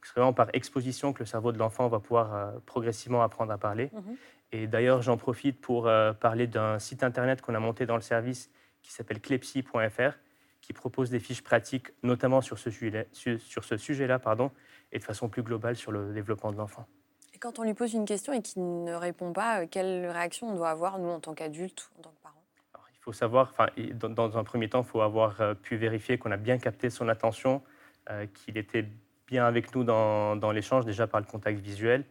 C'est 0.08 0.14
vraiment 0.14 0.34
par 0.34 0.48
exposition 0.54 1.12
que 1.12 1.20
le 1.20 1.26
cerveau 1.26 1.52
de 1.52 1.58
l'enfant 1.58 1.88
va 1.90 2.00
pouvoir 2.00 2.34
euh, 2.34 2.52
progressivement 2.66 3.24
apprendre 3.24 3.52
à 3.52 3.58
parler. 3.58 3.90
Mhm. 3.94 4.16
Et 4.54 4.68
d'ailleurs, 4.68 5.02
j'en 5.02 5.18
profite 5.18 5.60
pour 5.60 5.88
euh, 5.88 6.14
parler 6.14 6.48
d'un 6.48 6.80
site 6.80 7.04
internet 7.04 7.42
qu'on 7.42 7.56
a 7.56 7.60
monté 7.60 7.86
dans 7.86 7.96
le 7.96 8.02
service 8.02 8.50
qui 8.82 8.94
s'appelle 8.94 9.20
clepsy.fr, 9.20 10.18
qui 10.62 10.72
propose 10.72 11.10
des 11.10 11.20
fiches 11.20 11.44
pratiques, 11.44 11.88
notamment 12.04 12.40
sur 12.42 12.58
ce 12.58 12.70
sujet-là, 12.70 13.04
sur 13.12 13.64
ce 13.66 14.18
pardon, 14.18 14.52
et 14.94 15.00
de 15.00 15.04
façon 15.04 15.28
plus 15.28 15.44
globale 15.44 15.76
sur 15.76 15.92
le 15.92 16.14
développement 16.14 16.54
de 16.54 16.58
l'enfant. 16.58 16.86
Et 17.34 17.38
quand 17.38 17.60
on 17.60 17.64
lui 17.64 17.74
pose 17.74 17.94
une 17.94 18.06
question 18.06 18.32
et 18.32 18.42
qu'il 18.42 18.84
ne 18.84 18.94
répond 18.94 19.34
pas, 19.34 19.66
quelle 19.68 20.10
réaction 20.10 20.48
on 20.50 20.56
doit 20.56 20.70
avoir, 20.70 21.00
nous, 21.00 21.10
en 21.10 21.20
tant 21.20 21.34
qu'adultes, 21.34 21.92
en 22.00 22.02
tant 22.04 22.12
que 22.12 22.22
faut 23.08 23.14
savoir, 23.14 23.54
dans, 23.94 24.10
dans 24.10 24.38
un 24.38 24.44
premier 24.44 24.68
temps, 24.68 24.82
il 24.82 24.86
faut 24.90 25.00
avoir 25.00 25.40
euh, 25.40 25.54
pu 25.54 25.78
vérifier 25.78 26.18
qu'on 26.18 26.32
a 26.32 26.36
bien 26.36 26.58
capté 26.58 26.90
son 26.90 27.08
attention, 27.08 27.62
euh, 28.10 28.26
qu'il 28.34 28.58
était 28.58 28.86
bien 29.28 29.46
avec 29.46 29.74
nous 29.74 29.86
dans, 29.86 30.36
dans 30.36 30.52
l'échange, 30.52 30.84
déjà 30.86 31.08
par 31.08 31.22
le 31.22 31.26
contact 31.26 31.58
visuel. 31.60 32.04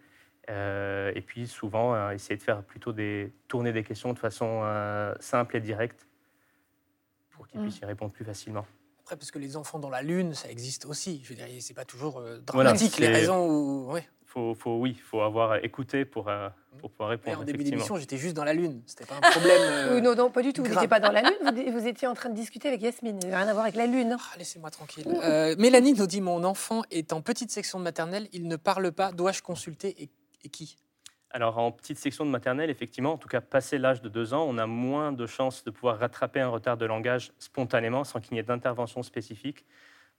Euh, 0.49 1.13
et 1.15 1.21
puis 1.21 1.47
souvent, 1.49 1.95
euh, 1.95 2.13
essayer 2.13 2.39
de 2.39 2.43
faire 2.43 2.63
plutôt 2.63 2.95
des, 2.95 3.31
tourner 3.47 3.73
des 3.75 3.85
questions 3.85 4.15
de 4.15 4.19
façon 4.19 4.63
euh, 4.63 5.15
simple 5.21 5.59
et 5.59 5.61
directe 5.61 6.07
pour 7.31 7.47
qu'il 7.47 7.61
Mm. 7.61 7.65
puisse 7.65 7.79
y 7.81 7.85
répondre 7.85 8.13
plus 8.13 8.25
facilement. 8.25 8.65
Après, 9.01 9.17
parce 9.17 9.31
que 9.31 9.39
les 9.39 9.59
enfants 9.59 9.79
dans 9.79 9.91
la 9.91 10.01
Lune, 10.01 10.33
ça 10.33 10.51
existe 10.51 10.87
aussi. 10.87 11.21
Je 11.25 11.29
veux 11.29 11.35
dire, 11.35 11.47
c'est 11.61 11.75
pas 11.75 11.85
toujours 11.85 12.21
euh, 12.21 12.39
Voilà, 12.55 12.71
dramatique 12.71 12.97
les 12.99 13.09
raisons 13.09 13.47
où. 13.47 13.93
Ouais. 13.93 14.09
Faut, 14.37 14.55
faut, 14.55 14.77
oui, 14.77 14.91
il 14.95 15.01
faut 15.01 15.23
avoir 15.23 15.65
écouté 15.65 16.05
pour, 16.05 16.29
euh, 16.29 16.51
pour 16.79 16.91
pouvoir 16.91 17.09
Et 17.09 17.15
répondre. 17.15 17.39
en 17.39 17.45
début 17.45 17.61
effectivement. 17.61 17.79
d'émission, 17.79 17.97
j'étais 17.97 18.19
juste 18.19 18.37
dans 18.37 18.45
la 18.45 18.53
Lune. 18.53 18.83
C'était 18.85 19.07
pas 19.07 19.15
un 19.17 19.31
problème. 19.31 19.63
euh, 19.63 20.01
non, 20.03 20.15
non, 20.15 20.31
pas 20.31 20.43
du 20.43 20.53
tout. 20.53 20.63
Vous 20.63 20.69
n'étiez 20.69 20.89
pas 20.89 21.01
dans 21.01 21.11
la 21.11 21.23
Lune, 21.23 21.39
vous, 21.43 21.73
vous 21.81 21.87
étiez 21.87 22.07
en 22.07 22.13
train 22.13 22.29
de 22.29 22.35
discuter 22.35 22.69
avec 22.69 22.83
Yasmine. 22.83 23.19
Il 23.23 23.29
n'y 23.29 23.33
avait 23.33 23.43
rien 23.43 23.49
à 23.49 23.53
voir 23.55 23.65
avec 23.65 23.77
la 23.77 23.87
Lune. 23.87 24.15
Ah, 24.21 24.37
Laissez-moi 24.37 24.71
tranquille. 24.71 25.09
Euh, 25.25 25.57
Mélanie 25.59 25.95
nous 25.95 26.07
dit 26.07 26.21
Mon 26.21 26.45
enfant 26.45 26.83
est 26.91 27.15
en 27.15 27.23
petite 27.23 27.51
section 27.51 27.79
de 27.79 27.85
maternelle, 27.85 28.29
il 28.35 28.47
ne 28.47 28.57
parle 28.57 28.93
pas. 28.93 29.11
Dois-je 29.11 29.41
consulter 29.41 30.03
et, 30.03 30.11
et 30.45 30.51
qui? 30.51 30.77
Alors, 31.31 31.57
en 31.57 31.73
petite 31.73 31.97
section 31.99 32.27
de 32.27 32.31
maternelle, 32.31 32.69
effectivement, 32.69 33.15
en 33.15 33.19
tout 33.19 33.29
cas, 33.29 33.41
passé 33.41 33.79
l'âge 33.79 34.03
de 34.03 34.11
deux 34.11 34.35
ans, 34.35 34.45
on 34.47 34.59
a 34.59 34.67
moins 34.67 35.13
de 35.13 35.27
chances 35.27 35.65
de 35.65 35.71
pouvoir 35.71 35.99
rattraper 35.99 36.41
un 36.41 36.49
retard 36.49 36.77
de 36.77 36.85
langage 36.85 37.33
spontanément 37.39 38.05
sans 38.05 38.21
qu'il 38.21 38.35
n'y 38.35 38.41
ait 38.41 38.43
d'intervention 38.43 39.03
spécifique. 39.03 39.65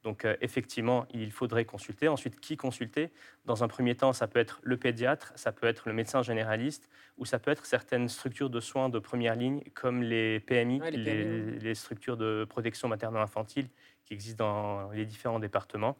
Donc, 0.03 0.25
euh, 0.25 0.35
effectivement, 0.41 1.05
il 1.11 1.31
faudrait 1.31 1.65
consulter. 1.65 2.07
Ensuite, 2.07 2.39
qui 2.39 2.55
consulter? 2.55 3.11
Dans 3.45 3.63
un 3.63 3.67
premier 3.67 3.95
temps, 3.95 4.13
ça 4.13 4.27
peut 4.27 4.39
être 4.39 4.59
le 4.63 4.77
pédiatre, 4.77 5.33
ça 5.35 5.51
peut 5.51 5.67
être 5.67 5.87
le 5.87 5.93
médecin 5.93 6.21
généraliste, 6.21 6.89
ou 7.17 7.25
ça 7.25 7.39
peut 7.39 7.51
être 7.51 7.65
certaines 7.65 8.07
structures 8.07 8.49
de 8.49 8.59
soins 8.59 8.89
de 8.89 8.99
première 8.99 9.35
ligne, 9.35 9.63
comme 9.73 10.03
les 10.03 10.39
PMI, 10.39 10.79
Ouais, 10.79 10.91
les 10.91 11.59
les 11.59 11.75
structures 11.75 12.17
de 12.17 12.45
protection 12.47 12.87
maternelle-infantile 12.87 13.67
qui 14.05 14.13
existent 14.13 14.45
dans 14.45 14.91
les 14.91 15.05
différents 15.05 15.39
départements. 15.39 15.97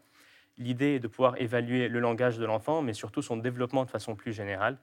L'idée 0.58 0.96
est 0.96 1.00
de 1.00 1.08
pouvoir 1.08 1.40
évaluer 1.40 1.88
le 1.88 2.00
langage 2.00 2.38
de 2.38 2.46
l'enfant, 2.46 2.82
mais 2.82 2.94
surtout 2.94 3.22
son 3.22 3.38
développement 3.38 3.86
de 3.86 3.90
façon 3.90 4.16
plus 4.16 4.34
générale. 4.34 4.78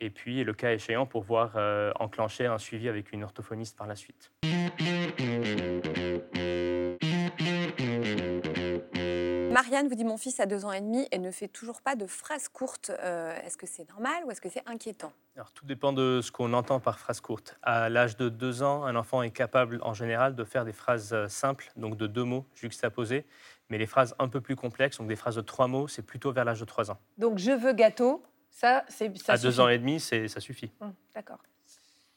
Et 0.00 0.10
puis, 0.10 0.44
le 0.44 0.54
cas 0.54 0.72
échéant, 0.72 1.06
pouvoir 1.06 1.52
euh, 1.56 1.92
enclencher 2.00 2.46
un 2.46 2.58
suivi 2.58 2.88
avec 2.88 3.12
une 3.12 3.22
orthophoniste 3.22 3.76
par 3.76 3.86
la 3.86 3.96
suite. 3.96 4.32
Marianne 9.52 9.88
vous 9.88 9.94
dit 9.94 10.04
Mon 10.04 10.16
fils 10.16 10.40
a 10.40 10.46
deux 10.46 10.64
ans 10.64 10.72
et 10.72 10.80
demi 10.80 11.06
et 11.10 11.18
ne 11.18 11.30
fait 11.30 11.48
toujours 11.48 11.82
pas 11.82 11.94
de 11.94 12.06
phrases 12.06 12.48
courtes. 12.48 12.90
Euh, 13.02 13.36
est-ce 13.44 13.58
que 13.58 13.66
c'est 13.66 13.86
normal 13.90 14.22
ou 14.24 14.30
est-ce 14.30 14.40
que 14.40 14.48
c'est 14.48 14.62
inquiétant? 14.66 15.12
Alors, 15.36 15.52
tout 15.52 15.66
dépend 15.66 15.92
de 15.92 16.20
ce 16.22 16.32
qu'on 16.32 16.54
entend 16.54 16.80
par 16.80 16.98
phrase 16.98 17.20
courte. 17.20 17.58
À 17.62 17.90
l'âge 17.90 18.16
de 18.16 18.30
deux 18.30 18.62
ans, 18.62 18.84
un 18.84 18.96
enfant 18.96 19.22
est 19.22 19.30
capable 19.30 19.78
en 19.82 19.92
général 19.92 20.34
de 20.34 20.44
faire 20.44 20.64
des 20.64 20.72
phrases 20.72 21.12
euh, 21.12 21.28
simples, 21.28 21.70
donc 21.76 21.98
de 21.98 22.06
deux 22.06 22.24
mots 22.24 22.46
juxtaposés. 22.54 23.26
Mais 23.68 23.76
les 23.76 23.86
phrases 23.86 24.14
un 24.18 24.28
peu 24.28 24.40
plus 24.40 24.56
complexes, 24.56 24.96
donc 24.96 25.08
des 25.08 25.16
phrases 25.16 25.36
de 25.36 25.42
trois 25.42 25.66
mots, 25.66 25.88
c'est 25.88 26.02
plutôt 26.02 26.32
vers 26.32 26.44
l'âge 26.44 26.60
de 26.60 26.64
trois 26.64 26.90
ans. 26.90 26.98
Donc, 27.18 27.38
je 27.38 27.52
veux 27.52 27.72
gâteau. 27.72 28.22
Ça, 28.50 28.84
c'est 28.88 29.16
ça 29.18 29.34
à 29.34 29.38
deux 29.38 29.60
ans 29.60 29.68
et 29.68 29.78
demi, 29.78 30.00
c'est- 30.00 30.28
ça 30.28 30.40
suffit. 30.40 30.70
Hum, 30.80 30.92
D'accord. 31.14 31.38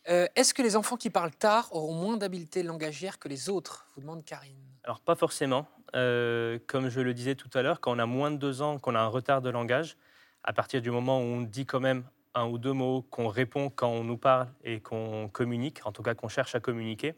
Euh, 0.09 0.27
Est-ce 0.35 0.53
que 0.53 0.61
les 0.61 0.75
enfants 0.75 0.97
qui 0.97 1.09
parlent 1.09 1.31
tard 1.35 1.69
auront 1.73 1.93
moins 1.93 2.17
d'habileté 2.17 2.61
langagière 2.63 3.19
que 3.19 3.29
les 3.29 3.49
autres? 3.49 3.87
Vous 3.95 4.01
demande 4.01 4.25
Karine. 4.25 4.57
Alors, 4.83 4.99
pas 4.99 5.15
forcément. 5.15 5.65
Euh, 5.95 6.59
comme 6.67 6.89
je 6.89 6.99
le 6.99 7.13
disais 7.13 7.35
tout 7.35 7.49
à 7.53 7.61
l'heure, 7.61 7.79
quand 7.79 7.95
on 7.95 7.99
a 7.99 8.05
moins 8.05 8.31
de 8.31 8.35
deux 8.37 8.61
ans, 8.61 8.79
qu'on 8.79 8.95
a 8.95 8.99
un 8.99 9.07
retard 9.07 9.41
de 9.41 9.49
langage, 9.49 9.95
à 10.43 10.51
partir 10.51 10.81
du 10.81 10.91
moment 10.91 11.19
où 11.19 11.23
on 11.23 11.41
dit 11.41 11.65
quand 11.65 11.79
même 11.79 12.03
un 12.33 12.45
ou 12.47 12.57
deux 12.57 12.73
mots, 12.73 13.03
qu'on 13.03 13.27
répond 13.29 13.69
quand 13.69 13.87
on 13.89 14.03
nous 14.03 14.17
parle 14.17 14.49
et 14.65 14.81
qu'on 14.81 15.29
communique, 15.29 15.85
en 15.85 15.91
tout 15.93 16.03
cas 16.03 16.15
qu'on 16.15 16.27
cherche 16.27 16.55
à 16.55 16.59
communiquer, 16.59 17.15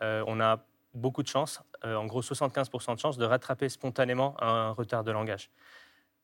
euh, 0.00 0.24
on 0.26 0.40
a 0.40 0.64
beaucoup 0.94 1.22
de 1.24 1.28
chances, 1.28 1.60
euh, 1.84 1.96
en 1.96 2.06
gros 2.06 2.22
75% 2.22 2.94
de 2.94 3.00
chances, 3.00 3.18
de 3.18 3.24
rattraper 3.26 3.68
spontanément 3.68 4.34
un 4.40 4.70
retard 4.70 5.02
de 5.04 5.10
langage. 5.10 5.50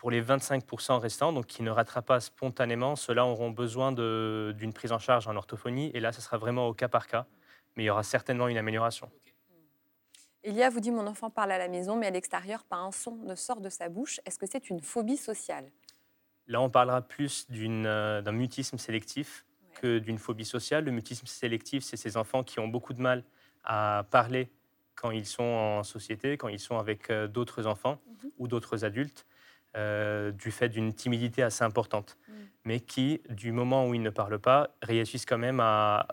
Pour 0.00 0.10
les 0.10 0.22
25% 0.22 0.98
restants, 0.98 1.30
donc 1.30 1.44
qui 1.44 1.62
ne 1.62 1.70
rattrapent 1.70 2.06
pas 2.06 2.20
spontanément, 2.20 2.96
ceux-là 2.96 3.26
auront 3.26 3.50
besoin 3.50 3.92
d'une 3.92 4.72
prise 4.72 4.92
en 4.92 4.98
charge 4.98 5.28
en 5.28 5.36
orthophonie, 5.36 5.90
et 5.92 6.00
là, 6.00 6.10
ce 6.10 6.22
sera 6.22 6.38
vraiment 6.38 6.66
au 6.68 6.72
cas 6.72 6.88
par 6.88 7.06
cas, 7.06 7.26
mais 7.76 7.82
il 7.82 7.86
y 7.86 7.90
aura 7.90 8.02
certainement 8.02 8.48
une 8.48 8.56
amélioration. 8.56 9.10
Elia 10.42 10.70
vous 10.70 10.80
dit 10.80 10.90
Mon 10.90 11.06
enfant 11.06 11.28
parle 11.28 11.52
à 11.52 11.58
la 11.58 11.68
maison, 11.68 11.96
mais 11.96 12.06
à 12.06 12.10
l'extérieur, 12.10 12.64
pas 12.64 12.78
un 12.78 12.92
son 12.92 13.16
ne 13.16 13.34
sort 13.34 13.60
de 13.60 13.68
sa 13.68 13.90
bouche. 13.90 14.20
Est-ce 14.24 14.38
que 14.38 14.46
c'est 14.50 14.70
une 14.70 14.80
phobie 14.80 15.18
sociale? 15.18 15.70
Là, 16.46 16.62
on 16.62 16.70
parlera 16.70 17.02
plus 17.02 17.46
euh, 17.50 18.22
d'un 18.22 18.32
mutisme 18.32 18.78
sélectif 18.78 19.44
que 19.82 19.98
d'une 19.98 20.16
phobie 20.16 20.46
sociale. 20.46 20.84
Le 20.84 20.92
mutisme 20.92 21.26
sélectif, 21.26 21.84
c'est 21.84 21.98
ces 21.98 22.16
enfants 22.16 22.42
qui 22.42 22.58
ont 22.58 22.68
beaucoup 22.68 22.94
de 22.94 23.02
mal 23.02 23.22
à 23.64 24.06
parler 24.10 24.50
quand 24.94 25.10
ils 25.10 25.26
sont 25.26 25.42
en 25.42 25.82
société, 25.82 26.38
quand 26.38 26.48
ils 26.48 26.58
sont 26.58 26.78
avec 26.78 27.10
euh, 27.10 27.28
d'autres 27.28 27.66
enfants 27.66 28.00
ou 28.38 28.48
d'autres 28.48 28.86
adultes, 28.86 29.26
euh, 29.76 30.32
du 30.32 30.50
fait 30.50 30.68
d'une 30.68 30.92
timidité 30.92 31.42
assez 31.42 31.64
importante, 31.64 32.18
Mm. 32.28 32.32
mais 32.64 32.80
qui, 32.80 33.22
du 33.28 33.52
moment 33.52 33.88
où 33.88 33.94
ils 33.94 34.02
ne 34.02 34.10
parlent 34.10 34.38
pas, 34.38 34.70
réussissent 34.82 35.26
quand 35.26 35.38
même 35.38 35.60
à 35.60 36.06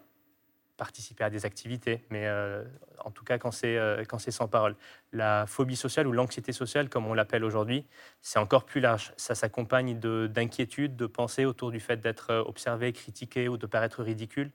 participer 0.77 1.23
à 1.23 1.29
des 1.31 1.43
activités, 1.45 2.05
mais 2.11 2.27
euh, 2.27 2.63
en 3.03 3.09
tout 3.09 3.23
cas 3.23 3.39
quand 3.39 3.49
c'est 3.51 3.77
euh, 3.77 4.03
quand 4.07 4.19
c'est 4.19 4.31
sans 4.31 4.47
parole. 4.47 4.75
La 5.11 5.45
phobie 5.47 5.75
sociale 5.75 6.05
ou 6.07 6.11
l'anxiété 6.11 6.51
sociale, 6.53 6.87
comme 6.87 7.07
on 7.07 7.15
l'appelle 7.15 7.43
aujourd'hui, 7.43 7.85
c'est 8.21 8.39
encore 8.39 8.63
plus 8.65 8.79
large. 8.79 9.11
Ça 9.17 9.33
s'accompagne 9.33 9.99
de- 9.99 10.27
d'inquiétudes, 10.27 10.95
de, 10.95 11.07
pensées 11.07 11.45
autour 11.45 11.71
du 11.71 11.79
fait 11.79 11.97
d'être 11.97 12.31
observé, 12.45 12.93
critiqué 12.93 13.47
ou 13.49 13.57
de 13.57 13.65
paraître 13.65 14.03
ridicule. 14.03 14.51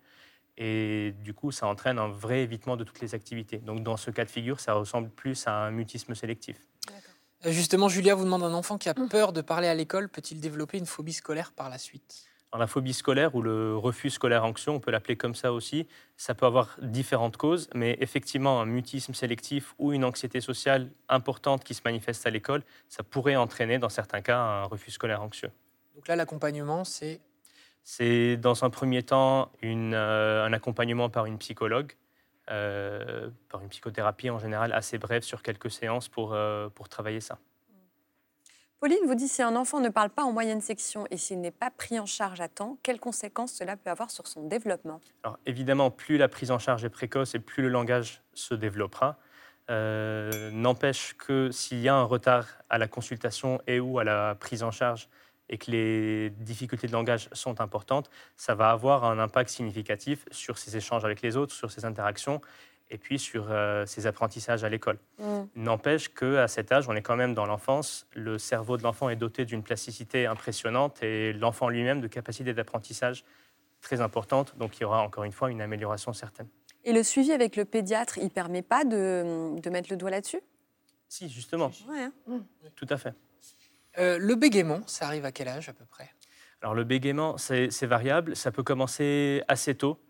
Et 0.58 1.14
du 1.24 1.34
coup, 1.34 1.50
ça 1.50 1.66
entraîne 1.66 1.98
un 1.98 2.08
vrai 2.08 2.42
évitement 2.42 2.76
de 2.76 2.84
toutes 2.84 3.00
les 3.00 3.14
activités. 3.14 3.58
Donc 3.58 3.82
dans 3.82 3.96
ce 3.96 4.10
cas 4.10 4.24
de 4.24 4.30
figure, 4.30 4.60
ça 4.60 4.74
ressemble 4.74 5.10
plus 5.10 5.46
à 5.48 5.64
un 5.66 5.70
mutisme 5.72 6.14
sélectif. 6.14 6.56
Justement, 7.44 7.88
Julia 7.88 8.14
vous 8.14 8.24
demande 8.24 8.42
un 8.42 8.54
enfant 8.54 8.78
qui 8.78 8.88
a 8.88 8.94
Hum. 8.96 9.08
peur 9.08 9.32
de 9.32 9.40
parler 9.42 9.68
à 9.68 9.74
l'école 9.74 10.08
peut-il 10.08 10.40
développer 10.40 10.78
une 10.78 10.86
phobie 10.86 11.12
scolaire 11.12 11.52
par 11.52 11.68
la 11.68 11.78
suite? 11.78 12.30
Alors, 12.52 12.60
la 12.60 12.66
phobie 12.66 12.92
scolaire 12.92 13.34
ou 13.34 13.40
le 13.42 13.76
refus 13.78 14.10
scolaire 14.10 14.44
anxieux, 14.44 14.70
on 14.72 14.78
peut 14.80 14.90
l'appeler 14.90 15.16
comme 15.16 15.34
ça 15.34 15.52
aussi, 15.54 15.86
ça 16.18 16.34
peut 16.34 16.44
avoir 16.46 16.76
différentes 16.82 17.38
causes, 17.38 17.68
mais 17.74 17.96
effectivement, 18.00 18.60
un 18.60 18.66
mutisme 18.66 19.14
sélectif 19.14 19.74
ou 19.78 19.92
une 19.94 20.04
anxiété 20.04 20.40
sociale 20.42 20.90
importante 21.08 21.64
qui 21.64 21.72
se 21.74 21.80
manifeste 21.84 22.26
à 22.26 22.30
l'école, 22.30 22.62
ça 22.88 23.02
pourrait 23.02 23.36
entraîner 23.36 23.78
dans 23.78 23.88
certains 23.88 24.20
cas 24.20 24.38
un 24.38 24.64
refus 24.64 24.90
scolaire 24.90 25.22
anxieux. 25.22 25.50
Donc 25.94 26.08
là, 26.08 26.16
l'accompagnement, 26.16 26.84
c'est 26.84 27.20
C'est 27.84 28.36
dans 28.36 28.64
un 28.64 28.70
premier 28.70 29.02
temps 29.02 29.50
une, 29.60 29.94
euh, 29.94 30.44
un 30.44 30.52
accompagnement 30.52 31.10
par 31.10 31.26
une 31.26 31.38
psychologue, 31.38 31.92
euh, 32.50 33.30
par 33.48 33.62
une 33.62 33.68
psychothérapie 33.68 34.30
en 34.30 34.38
général 34.38 34.72
assez 34.72 34.98
brève 34.98 35.22
sur 35.22 35.42
quelques 35.42 35.70
séances 35.70 36.08
pour, 36.08 36.34
euh, 36.34 36.68
pour 36.68 36.88
travailler 36.88 37.20
ça. 37.20 37.38
Pauline 38.80 38.98
vous 39.06 39.14
dit 39.14 39.28
Si 39.28 39.42
un 39.42 39.54
enfant 39.54 39.78
ne 39.78 39.88
parle 39.88 40.10
pas 40.10 40.24
en 40.24 40.32
moyenne 40.32 40.60
section 40.60 41.06
et 41.12 41.16
s'il 41.16 41.40
n'est 41.40 41.52
pas 41.52 41.70
pris 41.70 42.00
en 42.00 42.06
charge 42.06 42.40
à 42.40 42.48
temps, 42.48 42.78
quelles 42.82 42.98
conséquences 42.98 43.52
cela 43.52 43.76
peut 43.76 43.90
avoir 43.90 44.10
sur 44.10 44.26
son 44.26 44.48
développement? 44.48 45.00
Alors 45.22 45.38
évidemment, 45.46 45.92
plus 45.92 46.18
la 46.18 46.26
prise 46.26 46.50
en 46.50 46.58
charge 46.58 46.84
est 46.84 46.90
précoce 46.90 47.36
et 47.36 47.38
plus 47.38 47.62
le 47.62 47.68
langage 47.68 48.22
se 48.34 48.54
développera. 48.54 49.18
Euh, 49.70 50.50
N'empêche 50.50 51.14
que 51.16 51.52
s'il 51.52 51.78
y 51.78 51.88
a 51.88 51.94
un 51.94 52.02
retard 52.02 52.48
à 52.68 52.78
la 52.78 52.88
consultation 52.88 53.60
et 53.68 53.78
ou 53.78 54.00
à 54.00 54.04
la 54.04 54.34
prise 54.34 54.64
en 54.64 54.72
charge 54.72 55.08
et 55.52 55.58
que 55.58 55.70
les 55.70 56.30
difficultés 56.30 56.86
de 56.88 56.92
langage 56.92 57.28
sont 57.32 57.60
importantes, 57.60 58.10
ça 58.36 58.54
va 58.54 58.70
avoir 58.70 59.04
un 59.04 59.18
impact 59.18 59.50
significatif 59.50 60.24
sur 60.30 60.56
ses 60.56 60.76
échanges 60.76 61.04
avec 61.04 61.20
les 61.20 61.36
autres, 61.36 61.52
sur 61.52 61.70
ses 61.70 61.84
interactions 61.84 62.40
et 62.90 62.96
puis 62.98 63.18
sur 63.18 63.46
euh, 63.50 63.84
ses 63.86 64.06
apprentissages 64.06 64.64
à 64.64 64.70
l'école. 64.70 64.98
Mm. 65.18 65.42
N'empêche 65.56 66.08
qu'à 66.08 66.48
cet 66.48 66.72
âge, 66.72 66.88
on 66.88 66.96
est 66.96 67.02
quand 67.02 67.16
même 67.16 67.34
dans 67.34 67.44
l'enfance, 67.44 68.06
le 68.14 68.38
cerveau 68.38 68.78
de 68.78 68.82
l'enfant 68.82 69.10
est 69.10 69.16
doté 69.16 69.44
d'une 69.44 69.62
plasticité 69.62 70.26
impressionnante 70.26 71.02
et 71.02 71.34
l'enfant 71.34 71.68
lui-même 71.68 72.00
de 72.00 72.08
capacités 72.08 72.54
d'apprentissage 72.54 73.24
très 73.82 74.00
importante. 74.00 74.56
Donc 74.56 74.78
il 74.78 74.82
y 74.82 74.84
aura 74.84 75.02
encore 75.02 75.24
une 75.24 75.32
fois 75.32 75.50
une 75.50 75.60
amélioration 75.60 76.14
certaine. 76.14 76.48
Et 76.84 76.92
le 76.94 77.02
suivi 77.02 77.30
avec 77.30 77.56
le 77.56 77.66
pédiatre, 77.66 78.18
il 78.18 78.30
permet 78.30 78.62
pas 78.62 78.84
de, 78.84 79.60
de 79.60 79.70
mettre 79.70 79.90
le 79.90 79.96
doigt 79.96 80.10
là-dessus? 80.10 80.40
Si, 81.08 81.28
justement, 81.28 81.70
Ouais, 81.88 82.08
hein. 82.26 82.40
tout 82.74 82.86
à 82.88 82.96
fait. 82.96 83.14
Euh, 83.98 84.18
le 84.18 84.34
bégaiement, 84.34 84.80
ça 84.86 85.06
arrive 85.06 85.24
à 85.24 85.32
quel 85.32 85.48
âge 85.48 85.68
à 85.68 85.72
peu 85.72 85.84
près? 85.84 86.10
Alors 86.62 86.74
le 86.74 86.84
bégaiement, 86.84 87.36
c'est 87.38 87.68
variable, 87.86 88.36
ça 88.36 88.52
peut 88.52 88.62
commencer 88.62 89.42
assez 89.48 89.74
tôt. 89.74 90.00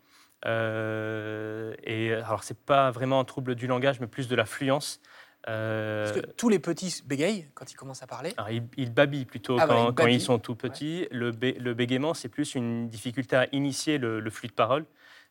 Euh, 0.45 1.75
et 1.85 2.13
alors 2.13 2.45
c'est 2.45 2.59
pas 2.59 2.91
vraiment 2.91 3.21
un 3.21 3.25
trouble 3.25 3.55
du 3.55 3.67
langage, 3.67 4.01
mais 4.01 4.07
plus 4.07 4.29
de 4.29 4.37
la 4.37 4.45
fluence. 4.45 5.01
Euh, 5.49 6.05
Parce 6.05 6.21
que 6.21 6.27
tous 6.33 6.49
les 6.49 6.59
petits 6.59 7.03
bégayent 7.05 7.49
quand 7.55 7.73
ils 7.73 7.77
commencent 7.77 8.03
à 8.03 8.07
parler. 8.07 8.33
alors, 8.37 8.51
ils, 8.51 8.63
ils 8.77 8.93
babillent 8.93 9.25
plutôt 9.25 9.57
Ah 9.59 9.67
quand, 9.67 9.89
ils 9.89 9.95
quand 9.95 10.05
babillent. 10.05 10.17
ils 10.17 10.21
sont 10.21 10.39
tout 10.39 10.55
petits. 10.55 11.09
Le, 11.11 11.33
bé- 11.33 11.57
le 11.59 11.75
bégaiement, 11.75 12.15
c'est 12.15 12.29
plus 12.29 12.55
une 12.55 12.89
difficulté 12.89 13.35
à 13.37 13.49
initier 13.53 13.99
le, 13.99 14.21
le 14.21 14.31
flux 14.31 14.49
de 14.49 14.53
parole. 14.53 14.85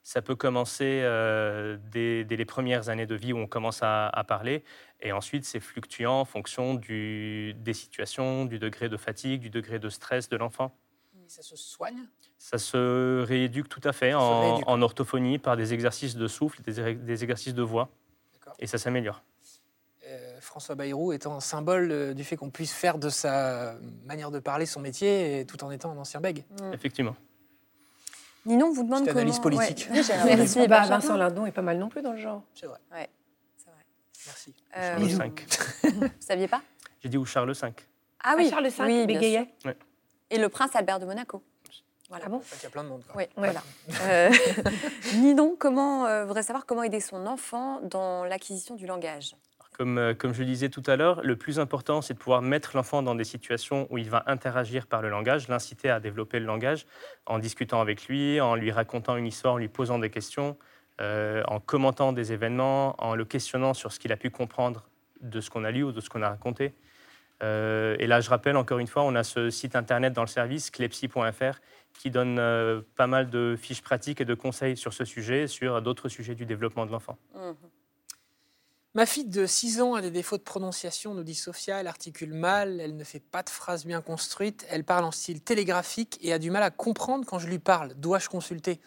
Ça 0.04 0.22
peut 0.22 0.36
commencer 0.36 1.02
euh, 1.04 1.78
dès, 1.92 2.24
dès 2.24 2.36
les 2.36 2.46
premières 2.46 2.90
années 2.90 3.06
de 3.06 3.16
vie 3.16 3.34
où 3.34 3.38
on 3.38 3.48
commence 3.48 3.84
à, 3.84 4.08
à 4.08 4.24
parler. 4.24 4.64
Et 5.00 5.12
ensuite, 5.12 5.46
c'est 5.46 5.60
fluctuant 5.60 6.22
en 6.22 6.26
fonction 6.26 6.74
du, 6.74 7.54
des 7.60 7.74
situations, 7.74 8.46
du 8.46 8.58
degré 8.58 8.90
de 8.90 8.98
fatigue, 8.98 9.42
du 9.42 9.50
degré 9.52 9.78
de 9.78 9.90
stress 9.90 10.28
de 10.30 10.38
l'enfant. 10.38 10.76
Ça 11.28 11.44
se 11.44 11.56
soigne? 11.56 12.08
Ça 12.38 12.58
se 12.58 13.22
rééduque 13.24 13.70
tout 13.70 13.82
à 13.84 13.94
fait 13.94 14.14
en, 14.16 14.82
orthophonie 14.82 15.38
par 15.38 15.56
des 15.56 15.74
exercices 15.74 16.16
de 16.16 16.28
souffle, 16.28 16.62
des, 16.64 16.80
er- 16.80 16.96
des 16.96 17.24
exercices 17.24 17.54
de 17.54 17.62
voix. 17.62 17.90
Et 18.60 18.68
ça 18.68 18.78
s'améliore. 18.78 19.22
Euh, 20.08 20.42
François 20.42 20.76
Bayrou 20.76 21.14
étant 21.14 21.36
un 21.36 21.40
symbole 21.40 21.92
euh, 21.92 22.14
du 22.14 22.24
fait 22.24 22.36
qu'on 22.36 22.50
puisse 22.50 22.74
faire 22.74 22.98
de 22.98 23.10
sa 23.10 23.76
manière 24.04 24.32
de 24.32 24.40
parler 24.40 24.66
son 24.66 24.82
métier 24.82 25.46
tout 25.48 25.64
en 25.64 25.72
étant 25.72 25.92
un 25.92 25.98
ancien 25.98 26.20
bègue. 26.20 26.44
Mm. 26.60 26.74
Effectivement. 26.74 27.16
Ninon 28.46 28.72
vous 28.72 28.84
demande 28.84 29.06
comment... 29.06 29.20
analyse 29.20 29.40
politique. 29.40 29.88
Ouais. 29.92 30.02
Merci. 30.36 30.60
Bah. 30.68 30.86
Vincent 30.88 31.16
Lindon 31.18 31.46
est 31.46 31.52
pas 31.52 31.62
mal 31.62 31.78
non 31.78 31.90
plus 31.90 32.02
dans 32.02 32.12
le 32.14 32.18
genre. 32.20 32.44
C'est 32.56 32.66
vrai. 32.66 32.80
C'est 33.58 33.70
vrai. 33.70 33.86
Merci. 34.26 34.56
Euh, 34.78 34.98
Charles. 35.18 35.32
V. 35.84 35.90
vous 36.00 36.08
saviez 36.20 36.48
pas? 36.48 36.62
J'ai 37.02 37.10
dit 37.10 37.18
ou 37.18 37.26
Charles 37.26 37.52
V. 37.54 37.74
Ah 38.24 38.36
oui, 38.38 38.50
Charles 38.50 38.68
V 38.68 38.84
oui, 38.84 39.06
bégayait. 39.06 39.54
Et 40.30 40.38
le 40.38 40.50
prince 40.50 40.76
Albert 40.76 41.00
de 41.00 41.06
Monaco. 41.06 41.44
Voilà. 42.10 42.26
Ah 42.28 42.30
bon? 42.30 42.38
En 42.38 42.42
fait, 42.42 42.58
Il 42.60 42.64
y 42.64 42.68
a 42.68 42.70
plein 42.70 42.84
de 42.84 42.90
monde. 42.90 43.04
quoi. 43.06 43.16
Oui, 43.16 43.24
Ouais. 43.42 43.52
voilà. 43.54 43.62
Euh, 44.04 44.30
Ninon, 45.16 45.56
comment 45.58 46.06
euh, 46.08 46.26
voudrait 46.26 46.44
savoir 46.44 46.66
comment 46.66 46.84
aider 46.84 47.00
son 47.00 47.26
enfant 47.26 47.80
dans 47.84 48.26
l'acquisition 48.26 48.76
du 48.76 48.86
langage? 48.86 49.36
Comme, 49.82 49.98
euh, 49.98 50.14
comme 50.14 50.32
je 50.32 50.42
le 50.42 50.46
disais 50.46 50.70
tout 50.70 50.84
à 50.86 50.96
l'heure, 50.96 51.22
le 51.24 51.36
plus 51.36 51.60
important, 51.60 52.04
c'est 52.04 52.14
de 52.14 52.20
pouvoir 52.20 52.44
mettre 52.44 52.76
l'enfant 52.76 53.02
dans 53.02 53.16
des 53.16 53.24
situations 53.24 53.88
où 53.90 53.98
il 53.98 54.12
va 54.12 54.22
interagir 54.28 54.86
par 54.86 55.02
le 55.02 55.10
langage, 55.10 55.48
l'inciter 55.48 55.90
à 55.90 56.00
développer 56.00 56.40
le 56.40 56.46
langage, 56.46 56.86
en 57.26 57.40
discutant 57.40 57.82
avec 57.82 58.08
lui, 58.08 58.40
en 58.40 58.54
lui 58.54 58.70
racontant 58.70 59.18
une 59.18 59.26
histoire, 59.26 59.56
en 59.56 59.58
lui 59.58 59.70
posant 59.70 59.98
des 59.98 60.12
questions, 60.12 60.56
euh, 61.02 61.42
en 61.48 61.60
commentant 61.60 62.14
des 62.14 62.32
événements, 62.32 62.96
en 63.04 63.16
le 63.16 63.26
questionnant 63.26 63.74
sur 63.74 63.92
ce 63.92 63.98
qu'il 63.98 64.12
a 64.12 64.18
pu 64.18 64.30
comprendre 64.30 64.88
de 65.22 65.42
ce 65.42 65.50
qu'on 65.50 65.64
a 65.64 65.72
lu 65.72 65.82
ou 65.82 65.92
de 65.92 66.00
ce 66.00 66.12
qu'on 66.12 66.22
a 66.22 66.30
raconté. 66.30 66.76
Euh, 67.42 67.96
et 67.98 68.06
là, 68.06 68.22
je 68.22 68.30
rappelle 68.30 68.58
encore 68.58 68.78
une 68.78 68.86
fois, 68.86 69.02
on 69.02 69.16
a 69.16 69.24
ce 69.24 69.50
site 69.50 69.76
internet 69.76 70.14
dans 70.14 70.22
le 70.22 70.28
service, 70.28 70.70
clepsy.fr, 70.70 71.60
qui 71.98 72.12
donne 72.12 72.36
pas 72.96 73.08
mal 73.08 73.32
de 73.32 73.56
fiches 73.60 73.82
pratiques 73.82 74.22
et 74.22 74.26
de 74.26 74.36
conseils 74.36 74.78
sur 74.78 74.94
ce 74.94 75.06
sujet, 75.06 75.48
sur 75.48 75.82
d'autres 75.82 76.08
sujets 76.08 76.36
du 76.36 76.46
développement 76.46 76.86
de 76.86 76.92
l'enfant. 76.92 77.18
Mhm. 77.34 77.56
Ma 78.94 79.06
fille 79.06 79.26
de 79.26 79.46
6 79.46 79.82
ans 79.82 79.96
a 79.96 80.02
des 80.02 80.12
défauts 80.12 80.38
de 80.38 80.44
prononciation, 80.44 81.14
nous 81.14 81.24
dit 81.24 81.34
Sophia. 81.36 81.80
Elle 81.80 81.88
articule 81.88 82.34
mal, 82.34 82.82
elle 82.82 82.98
ne 82.98 83.04
fait 83.06 83.22
pas 83.22 83.42
de 83.42 83.50
phrases 83.50 83.86
bien 83.86 84.02
construites, 84.02 84.66
elle 84.70 84.84
parle 84.84 85.06
en 85.06 85.12
style 85.12 85.42
télégraphique 85.42 86.18
et 86.22 86.34
a 86.34 86.40
du 86.40 86.52
mal 86.52 86.62
à 86.62 86.72
comprendre 86.72 87.26
quand 87.26 87.40
je 87.40 87.48
lui 87.48 87.60
parle. 87.60 87.94
Dois-je 87.96 88.28
consulter? 88.28 88.82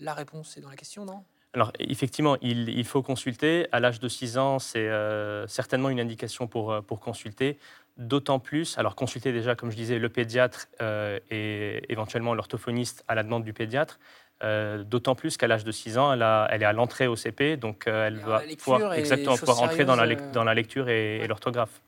La 0.00 0.12
réponse 0.12 0.56
est 0.56 0.60
dans 0.60 0.70
la 0.70 0.76
question, 0.76 1.04
non? 1.04 1.22
Alors, 1.52 1.70
effectivement, 1.78 2.36
il, 2.42 2.84
faut 2.84 3.00
consulter. 3.00 3.68
À 3.70 3.78
l'âge 3.78 4.00
de 4.00 4.08
6 4.08 4.38
ans, 4.38 4.58
c'est 4.58 4.88
euh, 4.88 5.46
certainement 5.46 5.88
une 5.88 6.00
indication 6.00 6.48
pour, 6.48 6.72
euh, 6.72 6.80
pour 6.80 6.98
consulter. 6.98 7.58
D'autant 7.96 8.40
plus, 8.40 8.76
alors 8.76 8.96
consulter 8.96 9.32
déjà, 9.32 9.54
comme 9.54 9.70
je 9.70 9.76
disais, 9.76 10.00
le 10.00 10.08
pédiatre 10.08 10.66
euh, 10.82 11.20
et 11.30 11.80
éventuellement 11.92 12.34
l'orthophoniste 12.34 13.04
à 13.06 13.14
la 13.14 13.22
demande 13.22 13.44
du 13.44 13.52
pédiatre. 13.52 14.00
Euh, 14.42 14.82
D'autant 14.82 15.14
plus 15.14 15.36
qu'à 15.36 15.46
l'âge 15.46 15.64
de 15.64 15.72
6 15.72 15.96
ans, 15.96 16.12
elle, 16.12 16.22
a- 16.22 16.48
elle 16.50 16.62
est 16.62 16.66
à 16.66 16.72
l'entrée 16.72 17.06
au 17.06 17.16
CP, 17.16 17.56
donc 17.56 17.86
euh, 17.86 18.06
elle 18.08 18.18
va 18.18 18.42
pouvoir, 18.58 18.92
exactement, 18.94 19.38
pouvoir 19.38 19.62
entrer 19.62 19.84
dans 19.84 19.96
la, 19.96 20.04
euh, 20.04 20.32
dans 20.32 20.44
la 20.44 20.54
lecture 20.54 20.88
et, 20.88 21.26
l'orthographe. 21.28 21.80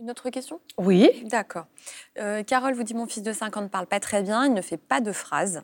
Une 0.00 0.10
autre 0.10 0.30
question? 0.30 0.60
Oui. 0.76 1.10
D'accord. 1.24 1.66
Euh, 2.18 2.44
Carole 2.44 2.74
vous 2.74 2.84
dit 2.84 2.94
Mon 2.94 3.06
fils 3.06 3.22
de 3.22 3.32
5 3.32 3.56
ans 3.56 3.62
ne 3.62 3.68
parle 3.68 3.86
pas 3.86 3.98
très 3.98 4.22
bien, 4.22 4.46
il 4.46 4.54
ne 4.54 4.62
fait 4.62 4.76
pas 4.76 5.00
de 5.00 5.10
phrases. 5.10 5.62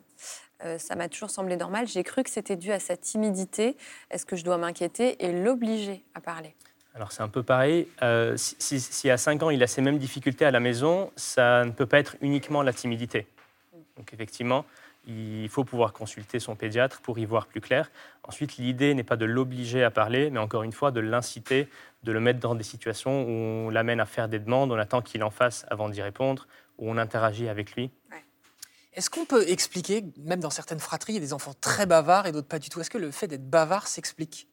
Euh, 0.63 0.77
ça 0.77 0.95
m'a 0.95 1.07
toujours 1.07 1.29
semblé 1.29 1.55
normal. 1.55 1.87
J'ai 1.87 2.03
cru 2.03 2.23
que 2.23 2.29
c'était 2.29 2.55
dû 2.57 2.71
à 2.71 2.79
sa 2.79 2.97
timidité. 2.97 3.77
Est-ce 4.11 4.25
que 4.25 4.35
je 4.35 4.43
dois 4.43 4.57
m'inquiéter 4.57 5.23
et 5.23 5.31
l'obliger 5.31 6.03
à 6.15 6.21
parler? 6.21 6.53
Alors 6.95 7.11
c'est 7.11 7.21
un 7.23 7.27
peu 7.29 7.43
pareil. 7.43 7.87
Euh, 8.03 8.35
si, 8.37 8.55
si- 8.59 8.79
si 8.79 9.09
à 9.09 9.17
5 9.17 9.43
ans 9.43 9.49
il 9.49 9.61
a 9.63 9.67
ces 9.67 9.81
mêmes 9.81 9.97
difficultés 9.99 10.45
à 10.45 10.51
la 10.51 10.59
maison, 10.61 11.11
ça 11.15 11.63
ne 11.65 11.71
peut 11.71 11.85
pas 11.85 11.99
être 11.99 12.15
uniquement 12.21 12.61
la 12.61 12.73
timidité. 12.73 13.27
Donc 13.97 14.13
effectivement, 14.13 14.65
il 15.07 15.47
faut 15.49 15.63
pouvoir 15.63 15.93
consulter 15.93 16.39
son 16.39 16.55
pédiatre 16.55 17.01
pour 17.01 17.19
y 17.19 17.25
voir 17.25 17.47
plus 17.47 17.61
clair. 17.61 17.91
Ensuite, 18.23 18.57
l'idée 18.57 18.93
n'est 18.93 19.03
pas 19.03 19.15
de 19.15 19.25
l'obliger 19.25 19.83
à 19.83 19.91
parler, 19.91 20.29
mais 20.29 20.39
encore 20.39 20.63
une 20.63 20.71
fois 20.71 20.91
de 20.91 20.99
l'inciter, 20.99 21.69
de 22.03 22.11
le 22.11 22.19
mettre 22.19 22.39
dans 22.39 22.55
des 22.55 22.63
situations 22.63 23.23
où 23.23 23.29
on 23.29 23.69
l'amène 23.69 23.99
à 23.99 24.05
faire 24.05 24.27
des 24.27 24.39
demandes, 24.39 24.71
on 24.71 24.77
attend 24.77 25.01
qu'il 25.01 25.23
en 25.23 25.29
fasse 25.29 25.65
avant 25.69 25.89
d'y 25.89 26.01
répondre, 26.01 26.47
où 26.77 26.89
on 26.89 26.97
interagit 26.97 27.47
avec 27.47 27.75
lui. 27.75 27.91
Est-ce 28.93 29.09
qu'on 29.09 29.25
peut 29.25 29.47
expliquer, 29.49 30.05
même 30.17 30.39
dans 30.39 30.49
certaines 30.49 30.79
fratries, 30.79 31.13
il 31.13 31.15
y 31.15 31.19
a 31.19 31.21
des 31.21 31.33
enfants 31.33 31.53
très 31.59 31.85
bavards 31.85 32.27
et 32.27 32.31
d'autres 32.31 32.47
pas 32.47 32.59
du 32.59 32.69
tout 32.69 32.79
Est-ce 32.79 32.89
que 32.89 32.97
le 32.97 33.11
fait 33.11 33.27
d'être 33.27 33.49
bavard 33.49 33.87
s'explique? 33.87 34.47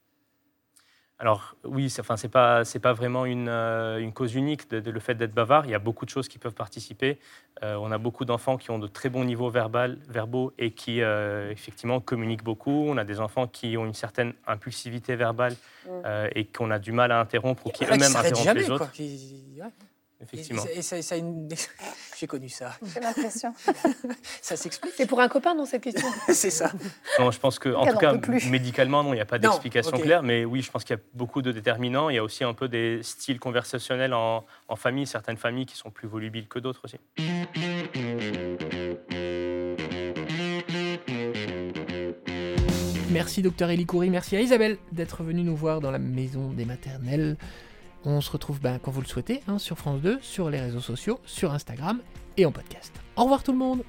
Alors 1.18 1.55
oui, 1.62 1.88
c'est 1.88 2.01
enfin, 2.01 2.16
pas, 2.29 2.62
pas 2.83 2.92
vraiment 2.92 3.27
une, 3.27 3.48
euh, 3.48 3.98
une 4.01 4.12
cause 4.12 4.35
unique 4.35 4.68
de, 4.70 4.81
de 4.81 4.90
le 4.90 4.98
fait 4.98 5.14
d'être 5.14 5.33
bavard. 5.33 5.66
Il 5.66 5.70
y 5.70 5.75
a 5.75 5.79
beaucoup 5.79 6.05
de 6.05 6.11
choses 6.11 6.27
qui 6.29 6.38
peuvent 6.38 6.55
participer. 6.55 7.18
Euh, 7.62 7.77
on 7.77 7.92
a 7.92 7.98
beaucoup 7.98 8.25
d'enfants 8.25 8.57
qui 8.57 8.72
ont 8.72 8.81
de 8.81 8.88
très 8.88 9.09
bons 9.09 9.25
niveaux 9.25 9.48
verbal, 9.48 9.98
verbaux 10.09 10.53
et 10.59 10.72
qui 10.72 11.01
euh, 11.01 11.53
effectivement 11.53 12.01
communiquent 12.01 12.42
beaucoup. 12.42 12.87
On 12.88 12.96
a 12.96 13.05
des 13.05 13.20
enfants 13.20 13.46
qui 13.46 13.77
ont 13.77 13.87
une 13.87 13.94
certaine 13.94 14.33
impulsivité 14.46 15.14
verbale 15.14 15.55
Mm. 15.85 16.29
et 16.37 16.44
qu'on 16.44 16.70
a 16.70 16.79
du 16.79 16.92
mal 16.92 17.11
à 17.11 17.18
interrompre 17.18 17.66
ou 17.66 17.70
qui 17.70 17.85
qui 17.85 17.92
eux-mêmes 17.92 18.14
interrompent 18.14 18.44
jamais, 18.44 18.61
les 18.61 18.70
autres. 18.70 18.88
Et- 20.23 20.25
Effectivement. 20.35 20.63
Et, 20.75 20.83
ça- 20.83 20.97
et 20.99 21.03
ça 21.03 21.15
a 21.17 21.19
une- 21.19 21.49
J'ai 22.19 22.27
connu 22.29 22.49
ça. 22.49 22.73
J'ai 22.95 23.01
l'impression. 23.01 23.53
Ça 24.43 24.57
s'explique 24.57 24.93
C'est 24.97 25.07
pour 25.07 25.21
un 25.21 25.29
copain, 25.29 25.55
non, 25.55 25.65
cette 25.67 25.83
question 25.83 26.07
C'est 26.29 26.51
ça. 26.51 26.71
Non, 27.19 27.31
je 27.33 27.39
pense 27.41 27.59
que, 27.59 27.69
en 27.75 27.85
tout 27.87 27.97
cas, 27.99 28.15
médicalement, 28.49 29.03
non, 29.03 29.13
il 29.13 29.17
n'y 29.17 29.21
a 29.21 29.25
pas 29.27 29.39
d'explication 29.39 29.91
claire. 29.99 30.23
Mais 30.23 30.45
oui, 30.45 30.63
je 30.63 30.71
pense 30.71 30.85
qu'il 30.85 30.95
y 30.97 30.99
a 30.99 31.03
beaucoup 31.15 31.43
de 31.43 31.51
déterminants. 31.51 32.09
Il 32.11 32.15
y 32.17 32.19
a 32.19 32.23
aussi 32.25 32.45
un 32.45 32.55
peu 32.55 32.69
des 32.69 33.01
styles 33.03 33.41
conversationnels 33.41 34.15
en, 34.15 34.45
en 34.69 34.77
famille, 34.77 35.07
certaines 35.07 35.37
familles 35.37 35.67
qui 35.67 35.77
sont 35.77 35.91
plus 35.91 36.07
volubiles 36.09 36.47
que 36.47 36.59
d'autres 36.61 36.83
aussi. 36.85 36.99
Merci 43.11 43.43
docteur 43.43 43.71
Elie 43.71 43.85
Coury, 43.87 44.09
merci 44.11 44.37
à 44.37 44.41
Isabelle 44.41 44.79
d'être 44.91 45.23
venue 45.23 45.43
nous 45.43 45.57
voir 45.57 45.81
dans 45.81 45.91
la 45.91 45.99
maison 45.99 46.51
des 46.53 46.65
maternelles. 46.65 47.37
On 48.05 48.21
se 48.21 48.31
retrouve 48.31 48.61
ben, 48.61 48.79
quand 48.83 48.91
vous 48.91 49.01
le 49.01 49.07
souhaitez 49.07 49.43
hein, 49.49 49.59
sur 49.59 49.79
France 49.79 50.01
2, 50.01 50.19
sur 50.21 50.51
les 50.51 50.61
réseaux 50.61 50.81
sociaux, 50.81 51.21
sur 51.25 51.53
Instagram 51.53 52.01
et 52.37 52.47
en 52.47 52.53
podcast. 52.53 52.93
Au 53.17 53.23
revoir 53.25 53.43
tout 53.43 53.53
le 53.53 53.59
monde 53.59 53.83